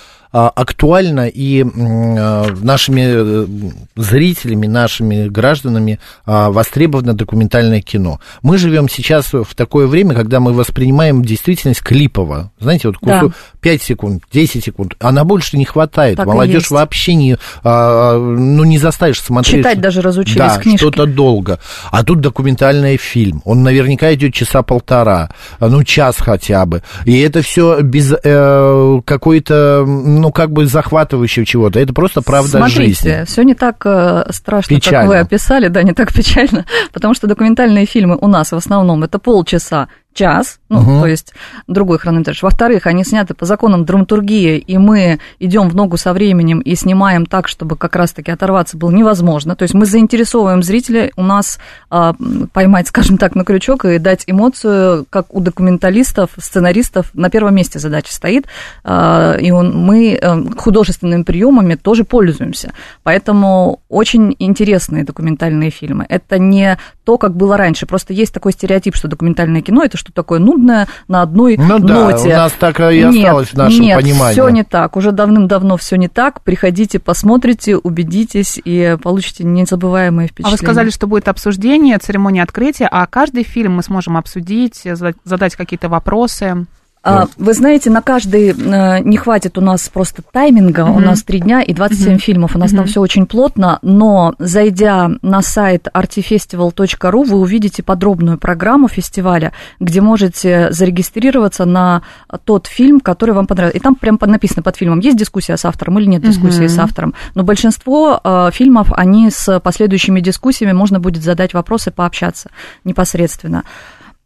актуально 0.49 1.27
и 1.27 1.63
а, 1.63 2.47
нашими 2.61 3.03
э, 3.05 3.47
зрителями, 3.95 4.67
нашими 4.67 5.29
гражданами 5.29 5.99
а, 6.25 6.49
востребовано 6.49 7.13
документальное 7.13 7.81
кино. 7.81 8.19
Мы 8.41 8.57
живем 8.57 8.89
сейчас 8.89 9.31
в 9.31 9.55
такое 9.55 9.87
время, 9.87 10.13
когда 10.13 10.41
мы 10.41 10.51
воспринимаем 10.51 11.23
действительность 11.23 11.81
клипово. 11.81 12.51
Знаете, 12.59 12.89
вот 12.89 12.97
Да. 13.01 13.19
кусок 13.19 13.33
5 13.61 13.81
секунд, 13.81 14.23
10 14.31 14.63
секунд, 14.63 14.95
а 14.99 15.11
на 15.11 15.23
больше 15.23 15.57
не 15.57 15.65
хватает. 15.65 16.17
Так 16.17 16.27
Молодежь 16.27 16.69
вообще 16.69 17.15
не, 17.15 17.37
а, 17.63 18.17
ну, 18.17 18.63
не 18.65 18.77
заставишь 18.77 19.21
смотреть. 19.21 19.55
Читать 19.55 19.79
даже 19.79 20.01
разучились 20.01 20.37
да, 20.37 20.57
книжки. 20.57 20.77
что-то 20.83 21.05
долго. 21.05 21.59
А 21.91 22.03
тут 22.03 22.19
документальный 22.19 22.97
фильм. 22.97 23.41
Он 23.45 23.63
наверняка 23.63 24.13
идет 24.13 24.33
часа 24.33 24.63
полтора, 24.63 25.29
ну, 25.59 25.83
час 25.83 26.17
хотя 26.19 26.65
бы. 26.65 26.83
И 27.05 27.19
это 27.21 27.41
все 27.41 27.79
без 27.81 28.13
э, 28.21 28.99
какой-то, 29.05 29.85
ну, 29.85 30.24
как 30.31 30.51
бы 30.51 30.65
захватывающего 30.65 31.45
чего-то. 31.45 31.79
Это 31.79 31.93
просто 31.93 32.21
правда 32.21 32.57
Смотрите, 32.57 32.83
жизни. 32.83 33.25
все 33.25 33.43
не 33.43 33.53
так 33.55 33.85
э, 33.85 34.25
страшно, 34.31 34.75
Печально. 34.75 35.01
как 35.01 35.09
вы 35.09 35.17
описали, 35.19 35.67
да, 35.67 35.83
не 35.83 35.93
так 35.93 36.13
печально, 36.13 36.65
потому 36.93 37.13
что 37.13 37.27
документальные 37.27 37.85
фильмы 37.85 38.17
у 38.19 38.27
нас 38.27 38.51
в 38.51 38.55
основном 38.55 39.03
это 39.03 39.19
полчаса, 39.19 39.87
час, 40.15 40.59
ну, 40.69 40.81
Мгм. 40.81 41.01
то 41.01 41.07
есть 41.07 41.33
другой 41.67 41.99
хронометраж. 41.99 42.41
Во-вторых, 42.41 42.87
они 42.87 43.03
сняты 43.03 43.33
по 43.33 43.45
законам 43.45 43.85
драматургии, 43.85 44.57
и 44.57 44.77
мы 44.77 45.19
идем 45.39 45.69
в 45.69 45.75
ногу 45.75 45.97
со 45.97 46.13
временем 46.13 46.59
и 46.59 46.73
снимаем 46.75 47.25
так, 47.25 47.47
чтобы 47.47 47.75
как 47.75 47.95
раз-таки 47.95 48.31
оторваться 48.31 48.77
было 48.77 48.89
невозможно. 48.91 49.55
То 49.55 49.63
есть 49.63 49.73
мы 49.73 49.85
заинтересовываем 49.85 50.63
зрителя, 50.63 51.11
у 51.17 51.23
нас 51.23 51.59
а, 51.89 52.15
поймать, 52.53 52.87
скажем 52.87 53.17
так, 53.17 53.35
на 53.35 53.43
крючок 53.43 53.85
и 53.85 53.99
дать 53.99 54.23
эмоцию, 54.27 55.05
как 55.09 55.33
у 55.35 55.41
документалистов, 55.41 56.31
сценаристов, 56.37 57.11
на 57.13 57.29
первом 57.29 57.55
месте 57.55 57.77
задача 57.79 58.13
стоит, 58.13 58.45
а, 58.83 59.35
и 59.35 59.51
он, 59.51 59.75
мы 59.75 60.17
э, 60.19 60.43
художественными 60.57 61.23
приемами 61.23 61.75
тоже 61.75 62.05
пользуемся. 62.05 62.71
Поэтому 63.03 63.81
очень 63.89 64.35
интересные 64.39 65.03
документальные 65.03 65.71
фильмы. 65.71 66.05
Это 66.07 66.39
не 66.39 66.77
то, 67.03 67.17
как 67.17 67.35
было 67.35 67.57
раньше. 67.57 67.85
Просто 67.85 68.13
есть 68.13 68.33
такой 68.33 68.53
стереотип, 68.53 68.95
что 68.95 69.07
документальное 69.07 69.61
кино 69.61 69.83
это 69.83 69.97
что 70.05 70.13
такое 70.13 70.39
нудное 70.39 70.87
на 71.07 71.23
одной 71.23 71.57
Ну 71.57 71.79
да, 71.79 72.11
ноте. 72.11 72.27
у 72.29 72.31
нас 72.31 72.51
так 72.53 72.79
и 72.79 73.01
осталось 73.01 73.47
нет, 73.47 73.53
в 73.53 73.57
нашем 73.57 73.81
нет, 73.81 73.99
понимании. 73.99 74.33
все 74.33 74.49
не 74.49 74.63
так. 74.63 74.95
Уже 74.95 75.11
давным-давно 75.11 75.77
все 75.77 75.95
не 75.95 76.07
так. 76.07 76.41
Приходите, 76.41 76.99
посмотрите, 76.99 77.75
убедитесь 77.75 78.59
и 78.63 78.97
получите 79.01 79.43
незабываемые 79.43 80.25
А 80.25 80.29
впечатления. 80.29 80.57
вы 80.59 80.63
сказали, 80.63 80.89
что 80.91 81.07
будет 81.07 81.27
обсуждение, 81.27 81.97
церемония 81.97 82.43
открытия, 82.43 82.87
а 82.91 83.07
каждый 83.07 83.43
фильм 83.43 83.77
мы 83.77 83.83
сможем 83.83 84.15
обсудить, 84.17 84.83
задать 85.23 85.55
какие-то 85.55 85.89
вопросы. 85.89 86.65
А, 87.07 87.27
Вы 87.37 87.53
знаете, 87.53 87.91
на 87.91 88.01
каждый 88.01 88.49
э, 88.49 88.99
не 89.01 89.17
хватит 89.17 89.59
у 89.59 89.61
нас 89.61 89.87
просто 89.89 90.23
тайминга. 90.23 90.81
У 90.85 90.93
Мгм. 90.95 91.03
нас 91.03 91.21
три 91.21 91.39
дня 91.39 91.61
и 91.61 91.71
27 91.71 92.13
Мгм. 92.13 92.19
фильмов. 92.19 92.55
У 92.55 92.59
нас 92.59 92.71
там 92.71 92.79
Мгм. 92.79 92.87
все 92.87 92.99
очень 92.99 93.27
плотно. 93.27 93.77
Но 93.83 94.33
зайдя 94.39 95.11
на 95.21 95.43
сайт 95.43 95.87
artifestival.ru, 95.93 97.23
вы 97.25 97.37
увидите 97.37 97.83
подробную 97.83 98.39
программу 98.39 98.87
фестиваля, 98.87 99.51
где 99.79 100.01
можете 100.01 100.71
зарегистрироваться 100.71 101.65
на 101.65 102.01
тот 102.43 102.65
фильм, 102.65 102.99
который 102.99 103.35
вам 103.35 103.45
понравился. 103.45 103.77
И 103.77 103.81
там 103.81 103.93
прям 103.95 104.17
написано 104.19 104.63
под 104.63 104.75
фильмом, 104.75 104.99
есть 104.99 105.17
дискуссия 105.17 105.57
с 105.57 105.65
автором 105.65 105.99
или 105.99 106.07
нет 106.07 106.23
дискуссии 106.23 106.61
Мгм. 106.61 106.69
с 106.69 106.79
автором. 106.79 107.13
Но 107.35 107.43
большинство 107.43 108.19
э, 108.23 108.49
фильмов, 108.51 108.91
они 108.95 109.29
с 109.29 109.59
последующими 109.59 110.21
дискуссиями, 110.21 110.73
можно 110.73 110.99
будет 110.99 111.23
задать 111.23 111.53
вопросы, 111.53 111.91
пообщаться 111.91 112.49
непосредственно. 112.83 113.63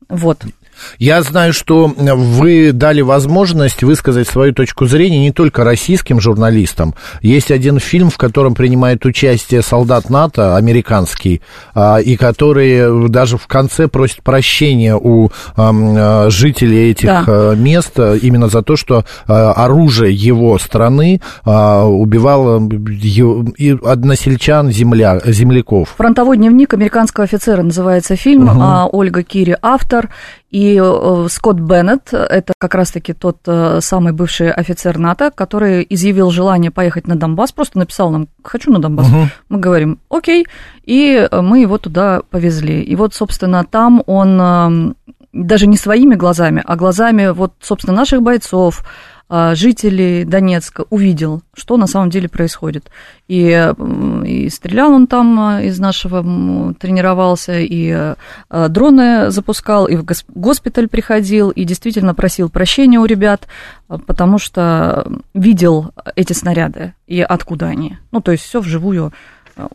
Вот. 0.08 0.44
Я 0.98 1.22
знаю, 1.22 1.54
что 1.54 1.88
вы 1.98 2.72
дали 2.74 3.02
возможность 3.02 3.84
высказать 3.84 4.28
свою 4.28 4.54
точку 4.54 4.86
зрения 4.86 5.20
не 5.20 5.32
только 5.32 5.64
российским 5.64 6.20
журналистам. 6.20 6.96
Есть 7.22 7.52
один 7.52 7.80
фильм, 7.80 8.10
в 8.10 8.18
котором 8.18 8.56
принимает 8.56 9.06
участие 9.06 9.62
солдат 9.62 10.10
НАТО, 10.10 10.56
американский, 10.56 11.42
а, 11.74 11.98
и 11.98 12.16
который 12.16 13.10
даже 13.10 13.38
в 13.38 13.48
конце 13.48 13.88
просит 13.88 14.24
прощения 14.24 14.96
у 14.96 15.30
ам, 15.56 15.96
а, 15.98 16.30
жителей 16.30 16.92
этих 16.92 17.08
Да. 17.26 17.54
мест 17.56 17.98
именно 18.22 18.48
за 18.50 18.62
то, 18.62 18.76
что 18.76 19.06
оружие 19.28 20.14
его 20.14 20.58
страны 20.60 21.22
а, 21.46 21.86
убивало 21.86 22.58
односельчан, 23.84 24.72
земля, 24.72 25.20
земляков. 25.26 25.96
Фронтовой 25.98 26.38
дневник 26.38 26.74
американского 26.74 27.24
офицера 27.26 27.62
называется 27.64 28.16
фильм. 28.16 28.50
А, 28.50 28.88
Ольга 28.92 29.24
Кири 29.24 29.56
автор. 29.62 30.10
И 30.50 30.82
э, 30.82 31.28
Скотт 31.30 31.60
Беннет, 31.60 32.12
это 32.12 32.54
как 32.58 32.74
раз-таки 32.74 33.14
тот 33.14 33.38
э, 33.46 33.80
самый 33.82 34.14
бывший 34.14 34.52
офицер 34.52 34.98
НАТО, 34.98 35.32
который 35.34 35.86
изъявил 35.88 36.32
желание 36.32 36.72
поехать 36.72 37.08
на 37.08 37.16
Донбасс, 37.16 37.52
просто 37.52 37.78
написал 37.78 38.10
нам 38.10 38.28
«хочу 38.44 38.72
на 38.72 38.80
Донбасс». 38.80 39.08
Мгм. 39.10 39.30
Мы 39.50 39.60
говорим 39.60 40.00
«окей», 40.10 40.48
и 40.84 41.28
э, 41.30 41.42
мы 41.42 41.60
его 41.60 41.78
туда 41.78 42.22
повезли. 42.32 42.82
И 42.82 42.96
вот, 42.96 43.14
собственно, 43.14 43.64
там 43.64 44.02
он 44.08 44.42
эм, 44.42 44.96
даже 45.34 45.68
не 45.68 45.78
своими 45.78 46.16
глазами, 46.16 46.64
а 46.66 46.76
глазами 46.76 47.28
вот, 47.28 47.54
собственно, 47.62 47.96
наших 47.96 48.24
бойцов, 48.24 48.84
жителей 49.30 50.26
Донецка 50.26 50.86
увидел, 50.90 51.42
что 51.54 51.78
на 51.78 51.88
самом 51.88 52.10
деле 52.10 52.28
происходит. 52.30 52.90
И, 53.28 53.74
и 54.26 54.50
стрелял 54.50 54.92
он 54.92 55.06
там 55.06 55.40
а, 55.40 55.62
из 55.62 55.80
нашего, 55.80 56.24
тренировался, 56.74 57.60
и 57.60 57.92
а, 57.92 58.16
дроны 58.70 59.30
запускал, 59.30 59.86
и 59.86 59.96
в 59.96 60.04
гос- 60.04 60.26
госпиталь 60.30 60.88
приходил, 60.88 61.52
и 61.52 61.64
действительно 61.64 62.16
просил 62.16 62.50
прощения 62.50 63.00
у 63.00 63.06
ребят, 63.06 63.48
потому 64.08 64.40
что 64.40 65.08
видел 65.36 65.92
эти 66.16 66.34
снаряды 66.34 66.96
и 67.06 67.22
откуда 67.22 67.68
они. 67.68 67.98
Ну, 68.12 68.22
то 68.22 68.32
есть 68.32 68.44
все 68.44 68.62
вживую 68.62 69.14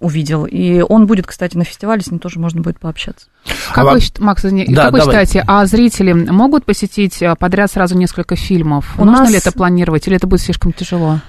увидел. 0.00 0.44
И 0.46 0.80
он 0.80 1.06
будет, 1.06 1.26
кстати, 1.26 1.56
на 1.56 1.64
фестивале, 1.64 2.02
с 2.02 2.10
ним 2.10 2.18
тоже 2.20 2.38
можно 2.40 2.60
будет 2.62 2.78
пообщаться. 2.78 3.26
Как 3.72 3.78
А 3.86 3.90
вы, 3.92 4.00
Макс, 4.18 4.44
извини, 4.44 4.66
Да, 4.68 4.84
как 4.84 4.92
вы 4.92 5.00
считаете, 5.00 5.44
а 5.46 5.66
зрители 5.66 6.12
могут 6.12 6.64
посетить 6.64 7.20
э, 7.22 7.34
подряд 7.38 7.70
сразу 7.70 7.96
несколько 7.96 8.36
фильмов? 8.36 8.94
У 8.98 9.04
Нужно 9.04 9.22
нас- 9.24 9.30
ли 9.30 9.38
это 9.38 9.52
планировать, 9.52 10.06
или 10.06 10.16
это 10.16 10.26
будет 10.26 10.40
слишком 10.40 10.72
тяжело? 10.72 11.20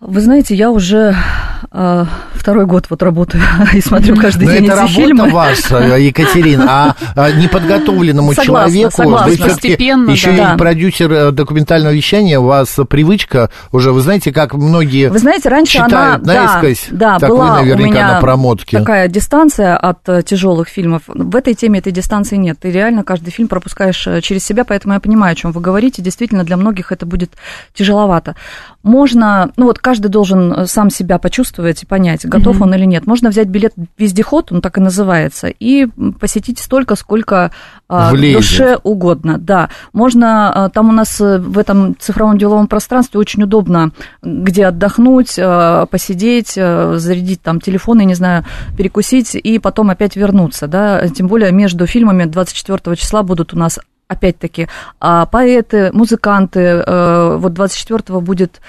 Вы 0.00 0.20
знаете, 0.20 0.54
я 0.54 0.70
уже 0.70 1.16
а, 1.57 1.57
второй 1.70 2.66
год 2.66 2.86
вот 2.88 3.02
работаю 3.02 3.42
и 3.74 3.80
смотрю 3.80 4.16
каждый 4.16 4.46
Но 4.46 4.52
день 4.52 4.64
это 4.64 4.72
эти 4.72 4.80
работа 4.80 4.94
фильмы. 4.94 5.30
ваша, 5.30 5.96
Екатерина, 5.98 6.64
а, 6.68 6.96
а 7.14 7.30
неподготовленному 7.32 8.32
Согласна, 8.32 8.70
человеку 8.72 8.96
согласна. 8.96 9.26
вы 9.28 9.34
все-таки 9.36 9.68
Постепенно, 9.68 10.10
еще 10.10 10.32
да. 10.32 10.54
и 10.54 10.58
продюсер 10.58 11.12
э, 11.12 11.30
документального 11.30 11.92
вещания, 11.92 12.38
у 12.38 12.44
вас 12.44 12.78
привычка 12.88 13.50
уже, 13.72 13.92
вы 13.92 14.00
знаете, 14.00 14.32
как 14.32 14.54
многие 14.54 15.10
Вы 15.10 15.18
знаете, 15.18 15.48
раньше 15.48 15.78
она, 15.78 15.88
читают 15.88 16.22
да, 16.22 16.34
наискось, 16.34 16.86
да, 16.90 17.18
так 17.18 17.28
была 17.28 17.56
вы 17.56 17.62
наверняка 17.62 17.88
у 17.88 17.92
меня 17.92 18.14
на 18.14 18.20
промотке. 18.20 18.78
такая 18.78 19.08
дистанция 19.08 19.76
от 19.76 20.02
тяжелых 20.24 20.68
фильмов. 20.68 21.02
В 21.06 21.36
этой 21.36 21.54
теме 21.54 21.80
этой 21.80 21.92
дистанции 21.92 22.36
нет. 22.36 22.58
Ты 22.60 22.70
реально 22.70 23.04
каждый 23.04 23.30
фильм 23.30 23.48
пропускаешь 23.48 24.06
э, 24.06 24.20
через 24.20 24.44
себя, 24.44 24.64
поэтому 24.64 24.94
я 24.94 25.00
понимаю, 25.00 25.32
о 25.32 25.34
чем 25.34 25.52
вы 25.52 25.60
говорите. 25.60 26.02
Действительно, 26.02 26.44
для 26.44 26.56
многих 26.56 26.92
это 26.92 27.04
будет 27.06 27.32
тяжеловато. 27.74 28.36
Можно, 28.84 29.50
ну 29.56 29.66
вот 29.66 29.80
каждый 29.80 30.08
должен 30.08 30.66
сам 30.66 30.90
себя 30.90 31.18
почувствовать 31.18 31.82
и 31.82 31.86
понять, 31.86 32.24
готов 32.24 32.58
mm-hmm. 32.58 32.62
он 32.62 32.74
или 32.74 32.84
нет. 32.84 33.06
Можно 33.06 33.30
взять 33.30 33.48
билет 33.48 33.74
вездеход, 33.98 34.52
он 34.52 34.60
так 34.60 34.78
и 34.78 34.80
называется, 34.80 35.48
и 35.48 35.86
посетить 36.20 36.60
столько, 36.60 36.94
сколько 36.94 37.50
а, 37.88 38.12
душе 38.12 38.78
угодно. 38.82 39.36
Да, 39.38 39.68
можно, 39.92 40.66
а, 40.66 40.68
там 40.68 40.90
у 40.90 40.92
нас 40.92 41.20
э, 41.20 41.38
в 41.38 41.58
этом 41.58 41.96
цифровом 41.98 42.38
деловом 42.38 42.68
пространстве 42.68 43.18
очень 43.18 43.42
удобно, 43.42 43.90
где 44.22 44.66
отдохнуть, 44.66 45.36
а, 45.40 45.86
посидеть, 45.86 46.52
зарядить 46.52 47.42
там 47.42 47.60
телефон, 47.60 47.98
я 47.98 48.04
не 48.04 48.14
знаю, 48.14 48.44
перекусить 48.76 49.34
и 49.34 49.58
потом 49.58 49.90
опять 49.90 50.14
вернуться, 50.14 50.68
да, 50.68 51.06
тем 51.08 51.26
более 51.26 51.50
между 51.50 51.86
фильмами 51.86 52.24
24 52.24 52.94
числа 52.96 53.24
будут 53.24 53.54
у 53.54 53.58
нас 53.58 53.80
опять-таки, 54.08 54.68
поэты, 54.98 55.90
музыканты. 55.92 56.60
Э, 56.60 57.36
вот 57.36 57.52
24-го 57.52 58.20
будет 58.20 58.60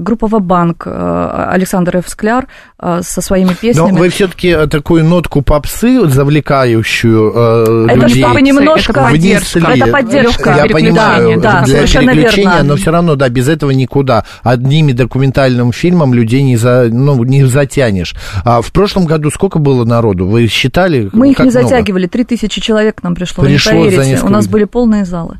группа 0.00 0.26
Вабанк, 0.26 0.84
э, 0.86 1.46
Александр 1.50 1.98
Ф. 1.98 2.08
Скляр 2.08 2.46
э, 2.78 3.00
со 3.02 3.20
своими 3.20 3.54
песнями. 3.54 3.92
Но 3.92 3.98
вы 3.98 4.08
все-таки 4.08 4.66
такую 4.68 5.04
нотку 5.04 5.42
попсы, 5.42 6.06
завлекающую 6.08 7.86
это 7.88 8.06
людей, 8.06 8.24
это 8.24 8.40
немножко 8.40 9.08
внесли. 9.10 9.62
Это 9.62 9.86
поддержка. 9.86 10.54
Я 10.56 10.66
понимаю, 10.66 11.40
да, 11.40 11.62
для 11.64 11.86
переключения, 11.86 12.54
верно. 12.54 12.62
но 12.62 12.76
все 12.76 12.90
равно, 12.90 13.14
да, 13.16 13.28
без 13.28 13.48
этого 13.48 13.70
никуда. 13.70 14.24
Одними 14.42 14.92
документальным 14.92 15.72
фильмом 15.72 16.14
людей 16.14 16.42
не, 16.42 16.56
за, 16.56 16.88
ну, 16.90 17.22
не 17.24 17.44
затянешь. 17.44 18.14
А 18.44 18.62
в 18.62 18.72
прошлом 18.72 19.06
году 19.06 19.30
сколько 19.30 19.58
было 19.58 19.84
народу? 19.84 20.26
Вы 20.26 20.46
считали? 20.48 21.08
Мы 21.12 21.30
их 21.30 21.38
не 21.38 21.50
много? 21.50 21.62
затягивали. 21.62 22.06
Три 22.06 22.24
тысячи 22.24 22.60
человек 22.60 23.00
к 23.00 23.02
нам 23.02 23.14
пришло, 23.14 23.44
пришло 23.44 23.72
не 23.72 23.84
поверите. 23.84 24.10
Несколько... 24.10 24.26
У 24.26 24.30
нас 24.30 24.48
были 24.48 24.64
полные 24.64 25.04
залы. 25.04 25.38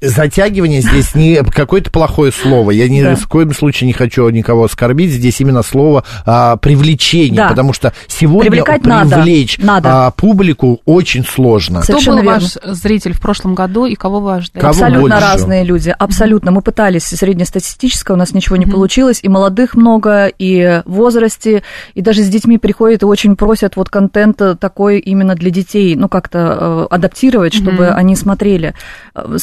Затягивание 0.00 0.80
здесь 0.80 1.14
не 1.14 1.42
какое-то 1.42 1.90
плохое 1.90 2.32
слово. 2.32 2.70
Я 2.70 2.88
ни 2.88 3.14
в 3.14 3.28
коем 3.28 3.52
случае 3.52 3.86
не 3.86 3.92
хочу 3.92 4.28
никого 4.28 4.64
оскорбить. 4.64 5.10
Здесь 5.10 5.40
именно 5.40 5.62
слово 5.62 6.04
а, 6.24 6.56
привлечение, 6.56 7.42
да. 7.42 7.48
потому 7.48 7.72
что 7.72 7.92
сегодня 8.06 8.50
Привлекать 8.50 8.82
привлечь 8.82 9.58
надо. 9.58 10.06
А, 10.06 10.10
публику 10.10 10.80
очень 10.84 11.24
сложно. 11.24 11.82
Кто 11.82 11.94
был 11.94 12.16
верно. 12.16 12.32
ваш 12.32 12.56
зритель 12.64 13.12
в 13.12 13.20
прошлом 13.20 13.54
году 13.54 13.86
и 13.86 13.94
кого 13.94 14.20
вы 14.20 14.36
ожидаете? 14.36 14.60
Кого 14.60 14.70
абсолютно 14.70 15.16
больше? 15.16 15.20
разные 15.20 15.64
люди, 15.64 15.94
абсолютно. 15.96 16.50
Мы 16.50 16.62
пытались 16.62 17.04
среднестатистическое, 17.04 18.14
у 18.14 18.18
нас 18.18 18.32
ничего 18.32 18.56
не 18.56 18.64
mm-hmm. 18.64 18.70
получилось, 18.70 19.20
и 19.22 19.28
молодых 19.28 19.74
много, 19.74 20.26
и 20.26 20.82
в 20.84 20.92
возрасте, 20.92 21.62
и 21.94 22.02
даже 22.02 22.22
с 22.22 22.28
детьми 22.28 22.58
приходят 22.58 23.02
и 23.02 23.06
очень 23.06 23.36
просят 23.36 23.76
вот 23.76 23.88
контент 23.88 24.40
такой 24.60 24.98
именно 24.98 25.34
для 25.34 25.50
детей, 25.50 25.96
ну 25.96 26.08
как-то 26.08 26.86
э, 26.90 26.94
адаптировать, 26.94 27.54
чтобы 27.54 27.84
mm-hmm. 27.84 27.94
они 27.94 28.16
смотрели. 28.16 28.74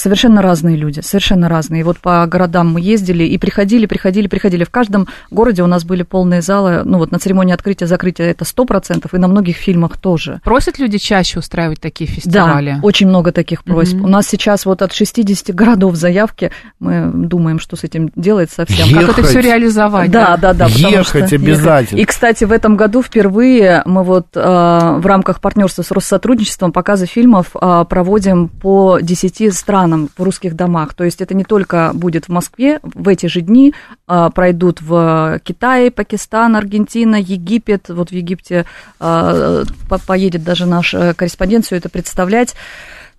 Совершенно 0.06 0.44
разные 0.44 0.76
люди, 0.78 1.00
совершенно 1.00 1.50
разные. 1.50 1.82
И 1.82 1.84
вот 1.84 1.98
по 1.98 2.24
городам 2.28 2.72
мы 2.72 2.80
ездили 2.80 3.24
и 3.24 3.40
приходили, 3.40 3.88
приходили 3.88 4.28
приходили. 4.28 4.64
В 4.64 4.70
каждом 4.70 5.08
городе 5.32 5.64
у 5.64 5.66
нас 5.66 5.84
были 5.84 6.04
полные 6.04 6.44
залы. 6.44 6.84
Ну 6.86 7.00
вот 7.00 7.10
на 7.10 7.18
церемонии 7.18 7.56
открытия, 7.56 7.88
закрытия 7.88 8.28
это 8.28 8.46
сто 8.46 8.66
процентов, 8.66 9.16
и 9.16 9.18
на 9.18 9.28
многих 9.28 9.56
фильмах 9.56 9.98
тоже. 9.98 10.42
Просят 10.44 10.78
люди 10.78 11.00
чаще 11.00 11.40
устраивать 11.40 11.82
такие 11.82 12.08
фестивали? 12.08 12.74
Да, 12.74 12.80
очень 12.84 13.08
много 13.08 13.32
таких 13.32 13.64
просьб. 13.64 13.96
Mm-hmm. 13.96 14.04
У 14.04 14.08
нас 14.08 14.28
сейчас 14.28 14.68
вот 14.68 14.84
от 14.84 14.94
60 14.94 15.56
городов 15.56 15.96
заявки. 15.96 16.52
Мы 16.80 17.10
думаем, 17.12 17.60
что 17.60 17.76
с 17.76 17.84
этим 17.84 18.12
делать 18.16 18.52
совсем. 18.52 18.88
Ехать. 18.88 19.08
Как 19.08 19.18
это 19.18 19.28
все 19.28 19.42
реализовать? 19.42 20.12
Да, 20.12 20.38
да, 20.38 20.54
да. 20.54 20.68
Ехать 20.68 21.26
что, 21.26 21.36
обязательно. 21.36 22.00
И, 22.00 22.06
кстати, 22.06 22.44
в 22.44 22.52
этом 22.52 22.78
году 22.78 23.02
впервые 23.02 23.82
мы 23.86 24.04
вот 24.04 24.28
э, 24.36 24.40
в 24.40 25.06
рамках 25.08 25.42
партнерства 25.42 25.82
с 25.82 25.90
Россотрудничеством 25.90 26.72
показы 26.72 27.08
фильмов 27.08 27.56
э, 27.60 27.86
проводим 27.90 28.50
по 28.50 29.00
10 29.02 29.52
странам 29.56 29.95
в 29.98 30.24
русских 30.24 30.56
домах. 30.56 30.94
То 30.94 31.04
есть 31.04 31.22
это 31.22 31.34
не 31.34 31.44
только 31.44 31.92
будет 31.94 32.25
в 32.25 32.30
Москве 32.30 32.80
в 32.84 33.08
эти 33.08 33.28
же 33.28 33.42
дни, 33.42 33.74
а, 34.08 34.30
пройдут 34.30 34.82
в 34.82 35.40
Китай, 35.44 35.92
Пакистан, 35.92 36.56
Аргентина, 36.56 37.16
Египет. 37.16 37.90
Вот 37.90 38.10
в 38.10 38.14
Египте 38.14 38.66
а, 39.00 39.64
поедет 40.08 40.44
даже 40.44 40.66
наш 40.66 40.94
э, 40.94 41.14
корреспондент 41.14 41.66
все 41.66 41.78
это 41.78 41.90
представлять. 41.90 42.56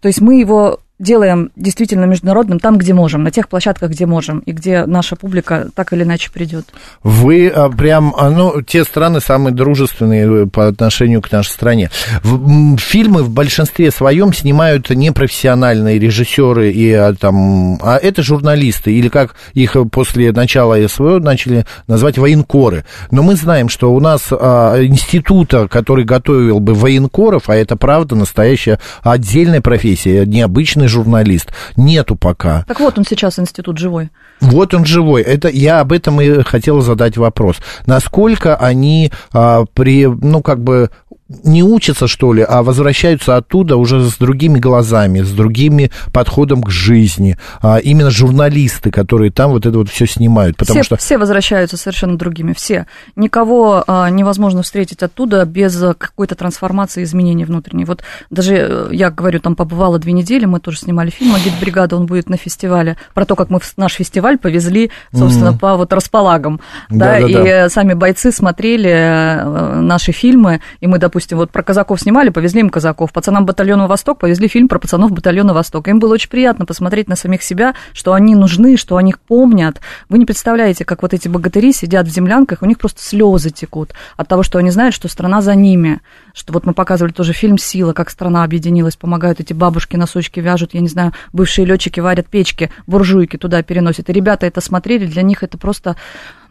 То 0.01 0.09
есть 0.09 0.21
мы 0.21 0.39
его 0.41 0.81
делаем 0.99 1.51
действительно 1.57 2.07
международным 2.07 2.59
там, 2.59 2.79
где 2.79 2.95
можем, 2.95 3.23
на 3.23 3.31
тех 3.31 3.49
площадках, 3.49 3.91
где 3.91 4.07
можем, 4.07 4.39
и 4.41 4.53
где 4.53 4.87
наша 4.87 5.15
публика 5.17 5.69
так 5.75 5.93
или 5.93 6.05
иначе 6.05 6.31
придет. 6.31 6.67
Вы 7.03 7.49
а, 7.49 7.69
прям, 7.69 8.15
а, 8.17 8.31
ну, 8.31 8.63
те 8.63 8.85
страны 8.85 9.21
самые 9.21 9.53
дружественные 9.53 10.45
э, 10.45 10.47
по 10.47 10.69
отношению 10.69 11.21
к 11.21 11.31
нашей 11.31 11.51
стране. 11.51 11.91
Фильмы 12.23 13.23
в 13.23 13.31
большинстве 13.31 13.91
своем 13.91 14.33
снимают 14.33 14.89
непрофессиональные 14.89 15.99
режиссеры, 15.99 16.71
и, 16.71 16.93
а, 16.93 17.15
там, 17.15 17.79
а 17.83 17.99
это 17.99 18.23
журналисты, 18.23 18.93
или 18.93 19.09
как 19.09 19.35
их 19.53 19.77
после 19.93 20.33
начала 20.33 20.77
СВО 20.89 21.19
начали 21.19 21.67
называть 21.89 22.17
военкоры. 22.17 22.85
Но 23.11 23.23
мы 23.23 23.37
знаем, 23.37 23.69
что 23.69 23.93
у 23.93 24.01
нас 24.01 24.33
института, 24.33 25.69
который 25.69 26.05
готовил 26.05 26.61
бы 26.61 26.75
военкоров, 26.75 27.49
а 27.49 27.57
это 27.57 27.77
правда 27.77 28.15
настоящая 28.15 28.79
отдельная 29.03 29.61
профессия, 29.61 30.25
необычная 30.25 30.86
профессиональный 30.87 30.89
журналист. 30.89 31.53
Нету 31.77 32.17
пока. 32.17 32.65
Так 32.67 32.81
вот 32.81 32.99
он 32.99 33.05
сейчас 33.05 33.39
институт 33.39 33.79
живой. 33.79 34.11
Вот 34.41 34.75
он 34.75 34.85
живой. 34.85 35.23
Это 35.23 35.49
я 35.49 35.81
об 35.81 35.93
этом 35.93 36.21
и 36.21 36.43
хотел 36.43 36.81
задать 36.81 37.17
вопрос. 37.17 37.57
Насколько 37.87 38.57
они 38.57 39.13
а, 39.33 39.65
при, 39.75 40.07
ну 40.07 40.43
как 40.43 40.63
бы 40.63 40.91
не 41.29 41.63
учатся, 41.63 42.07
что 42.07 42.33
ли, 42.33 42.43
а 42.43 42.63
возвращаются 42.63 43.37
оттуда 43.37 43.77
уже 43.77 44.01
с 44.09 44.17
другими 44.17 44.59
глазами, 44.59 45.23
с 45.23 45.31
другими 45.33 45.91
подходом 46.13 46.63
к 46.63 46.71
жизни. 46.71 47.37
А 47.61 47.79
именно 47.79 48.11
журналисты, 48.11 48.91
которые 48.93 49.33
там 49.33 49.51
вот 49.51 49.67
это 49.67 49.77
вот 49.77 49.89
все 49.89 50.07
снимают. 50.07 50.57
Потому 50.57 50.81
все, 50.81 50.85
что... 50.85 50.97
все 50.97 51.19
возвращаются 51.19 51.77
совершенно 51.77 52.17
другими, 52.17 52.53
все. 52.53 52.87
Никого 53.17 53.83
а, 53.87 54.09
невозможно 54.09 54.63
встретить 54.63 55.03
оттуда 55.03 55.45
без 55.45 55.77
какой-то 55.99 56.37
трансформации, 56.37 57.03
изменений 57.03 57.45
внутренней. 57.45 57.85
Вот 57.85 58.03
даже, 58.31 58.55
э, 58.55 58.89
я 58.93 59.11
говорю, 59.11 59.41
там 59.41 59.57
побывала 59.57 59.99
две 59.99 60.13
недели, 60.13 60.45
мы 60.45 60.61
тоже 60.61 60.79
снимали 60.79 61.11
фильм 61.11 61.35
«Агит-бригада», 61.35 61.97
он 61.97 62.07
будет 62.07 62.29
на 62.29 62.37
фестивале, 62.37 62.97
про 63.15 63.25
то, 63.25 63.35
как 63.35 63.51
мы 63.51 63.61
наш 63.77 63.95
фестиваль 63.95 64.39
повезли, 64.39 64.91
собственно, 65.13 65.49
mm-hmm. 65.49 65.59
по 65.59 65.77
вот 65.77 65.93
располагам. 65.93 66.61
Да, 66.89 67.19
да, 67.19 67.21
да, 67.21 67.27
и 67.27 67.33
да. 67.33 67.69
сами 67.69 67.95
бойцы 67.95 68.31
смотрели 68.31 68.91
э, 68.91 69.81
наши 69.81 70.13
фильмы, 70.13 70.61
и 70.81 70.87
мы, 70.87 70.99
допустим, 70.99 71.16
допустим, 71.17 71.39
вот 71.39 71.51
про 71.51 71.63
казаков 71.63 71.99
снимали, 71.99 72.29
повезли 72.29 72.61
им 72.61 72.69
казаков, 72.69 73.11
пацанам 73.11 73.47
батальона 73.47 73.87
Восток 73.87 74.19
повезли 74.19 74.49
фильм 74.49 74.69
про 74.69 74.79
пацанов 74.79 75.13
батальона 75.13 75.55
Восток. 75.55 75.89
Им 75.89 75.99
было 75.99 76.13
очень 76.13 76.29
приятно 76.29 76.67
посмотреть 76.67 77.09
на 77.09 77.17
самих 77.17 77.43
себя, 77.43 77.75
что 77.95 78.13
они 78.13 78.35
нужны, 78.35 78.77
что 78.77 78.99
о 78.99 79.03
них 79.03 79.19
помнят. 79.19 79.81
Вы 80.11 80.19
не 80.19 80.27
представляете, 80.27 80.85
как 80.85 81.01
вот 81.01 81.15
эти 81.15 81.27
богатыри 81.27 81.73
сидят 81.73 82.07
в 82.07 82.11
землянках, 82.11 82.61
у 82.61 82.67
них 82.67 82.77
просто 82.77 83.03
слезы 83.03 83.49
текут 83.49 83.95
от 84.19 84.29
того, 84.29 84.43
что 84.43 84.59
они 84.59 84.71
знают, 84.71 84.95
что 84.95 85.09
страна 85.09 85.41
за 85.41 85.55
ними. 85.55 86.03
Что 86.35 86.53
вот 86.53 86.67
мы 86.67 86.75
показывали 86.75 87.13
тоже 87.13 87.33
фильм 87.33 87.57
«Сила», 87.57 87.95
как 87.95 88.11
страна 88.11 88.45
объединилась, 88.45 88.97
помогают 88.97 89.41
эти 89.41 89.55
бабушки, 89.55 89.97
носочки 89.97 90.41
вяжут, 90.41 90.75
я 90.75 90.83
не 90.83 90.89
знаю, 90.89 91.15
бывшие 91.33 91.65
летчики 91.65 91.99
варят 92.01 92.27
печки, 92.27 92.71
буржуйки 92.87 93.39
туда 93.39 93.63
переносят. 93.63 94.11
И 94.11 94.13
ребята 94.13 94.45
это 94.45 94.61
смотрели, 94.61 95.07
для 95.07 95.23
них 95.23 95.43
это 95.43 95.57
просто 95.57 95.97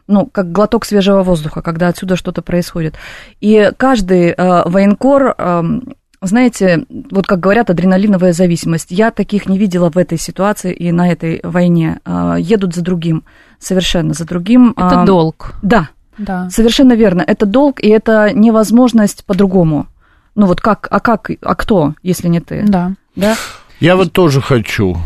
ну, 0.08 0.28
как 0.28 0.52
глоток 0.52 0.86
свежего 0.86 1.24
воздуха, 1.24 1.62
когда 1.62 1.88
отсюда 1.88 2.16
что-то 2.16 2.42
происходит. 2.42 2.96
И 3.42 3.72
каждый 3.78 4.30
э, 4.30 4.70
военкор, 4.70 5.36
э, 5.38 5.64
знаете, 6.22 6.86
вот 7.12 7.28
как 7.28 7.40
говорят, 7.40 7.70
адреналиновая 7.70 8.34
зависимость. 8.34 8.92
Я 8.92 9.12
таких 9.12 9.48
не 9.48 9.58
видела 9.58 9.90
в 9.90 9.98
этой 9.98 10.18
ситуации 10.18 10.74
и 10.74 10.92
на 10.92 11.12
этой 11.12 11.40
войне. 11.44 12.00
Э, 12.06 12.36
едут 12.40 12.76
за 12.76 12.82
другим, 12.82 13.24
совершенно 13.60 14.14
за 14.14 14.26
другим. 14.26 14.74
Это 14.78 15.02
э, 15.02 15.06
долг. 15.06 15.56
Да, 15.62 15.90
да, 16.18 16.50
совершенно 16.50 16.94
верно. 16.94 17.24
Это 17.26 17.46
долг, 17.46 17.80
и 17.82 17.88
это 17.88 18.32
невозможность 18.34 19.26
по-другому. 19.26 19.88
Ну 20.36 20.48
вот 20.48 20.62
как, 20.62 20.88
а 20.92 21.00
как, 21.00 21.32
а 21.42 21.56
кто, 21.56 21.96
если 22.04 22.28
не 22.28 22.42
ты? 22.42 22.64
Да. 22.68 22.94
Да? 23.16 23.36
Я 23.80 23.96
вот 23.96 24.12
тоже 24.12 24.42
хочу 24.42 24.98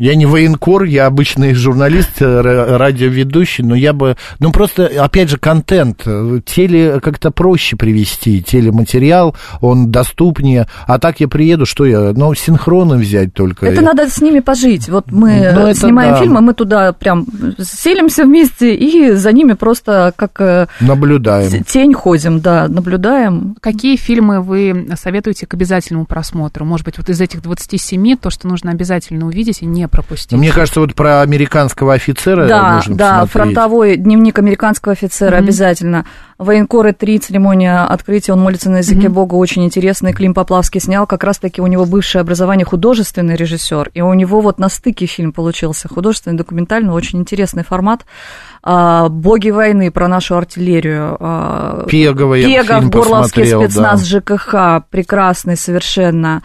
я 0.00 0.14
не 0.14 0.24
военкор, 0.24 0.84
я 0.84 1.04
обычный 1.04 1.52
журналист, 1.52 2.22
э, 2.22 2.76
радиоведущий, 2.76 3.62
но 3.62 3.74
я 3.74 3.92
бы... 3.92 4.16
Ну, 4.38 4.50
просто, 4.50 4.86
опять 4.86 5.28
же, 5.28 5.36
контент. 5.36 6.04
Теле 6.46 7.00
как-то 7.00 7.30
проще 7.30 7.76
привести, 7.76 8.42
телематериал, 8.42 9.36
он 9.60 9.90
доступнее. 9.90 10.68
А 10.86 10.98
так 10.98 11.20
я 11.20 11.28
приеду, 11.28 11.66
что 11.66 11.84
я... 11.84 12.14
Ну, 12.14 12.32
синхроны 12.32 12.96
взять 12.96 13.34
только. 13.34 13.66
Это 13.66 13.82
надо 13.82 14.08
с 14.08 14.22
ними 14.22 14.40
пожить. 14.40 14.88
Вот 14.88 15.12
мы 15.12 15.52
ну, 15.54 15.74
снимаем 15.74 16.14
да. 16.14 16.20
фильмы, 16.20 16.40
мы 16.40 16.54
туда 16.54 16.94
прям 16.94 17.26
селимся 17.58 18.24
вместе 18.24 18.74
и 18.74 19.10
за 19.10 19.32
ними 19.32 19.52
просто 19.52 20.14
как... 20.16 20.40
Э, 20.40 20.66
наблюдаем. 20.80 21.62
Тень 21.64 21.92
ходим, 21.92 22.40
да, 22.40 22.68
наблюдаем. 22.68 23.54
Какие 23.60 23.96
фильмы 23.96 24.40
вы 24.40 24.88
советуете 24.98 25.44
к 25.44 25.52
обязательному 25.52 26.06
просмотру? 26.06 26.64
Может 26.64 26.86
быть, 26.86 26.96
вот 26.96 27.10
из 27.10 27.20
этих 27.20 27.42
27 27.42 28.16
то, 28.16 28.30
что 28.30 28.48
нужно 28.48 28.70
обязательно 28.70 29.26
увидеть 29.26 29.60
и 29.60 29.66
не 29.66 29.89
пропустить. 29.90 30.32
Мне 30.38 30.52
кажется, 30.52 30.80
вот 30.80 30.94
про 30.94 31.20
американского 31.20 31.94
офицера 31.94 32.46
да, 32.46 32.74
нужно 32.76 32.96
да, 32.96 33.10
посмотреть. 33.20 33.32
фронтовой 33.32 33.96
дневник 33.96 34.38
американского 34.38 34.92
офицера 34.92 35.36
Мгм. 35.36 35.44
обязательно. 35.44 36.04
Военкоры 36.38 36.94
3, 36.94 37.18
церемония 37.18 37.80
открытия, 37.84 38.32
он 38.32 38.40
молится 38.40 38.70
на 38.70 38.78
языке 38.78 39.08
Мгм. 39.08 39.12
Бога, 39.14 39.34
очень 39.34 39.64
интересный. 39.64 40.14
Клим 40.14 40.32
Поплавский 40.32 40.80
снял, 40.80 41.06
как 41.06 41.22
раз-таки 41.24 41.60
у 41.60 41.66
него 41.66 41.84
бывшее 41.84 42.20
образование 42.20 42.64
художественный 42.64 43.36
режиссер, 43.36 43.90
и 43.92 44.00
у 44.00 44.14
него 44.14 44.40
вот 44.40 44.58
на 44.58 44.70
стыке 44.70 45.04
фильм 45.06 45.32
получился, 45.32 45.88
художественный, 45.88 46.36
документальный, 46.38 46.92
очень 46.92 47.18
интересный 47.18 47.62
формат. 47.64 48.06
А, 48.62 49.08
«Боги 49.08 49.50
войны» 49.50 49.90
про 49.90 50.08
нашу 50.08 50.36
артиллерию. 50.36 51.16
а, 51.20 51.86
Пегова 51.88 52.36
Пегов, 52.36 52.66
фильм 52.66 52.90
Горловский 52.90 53.42
посмотрел, 53.42 53.62
спецназ 53.62 54.00
да. 54.00 54.06
ЖКХ, 54.06 54.54
прекрасный 54.90 55.56
совершенно 55.56 56.42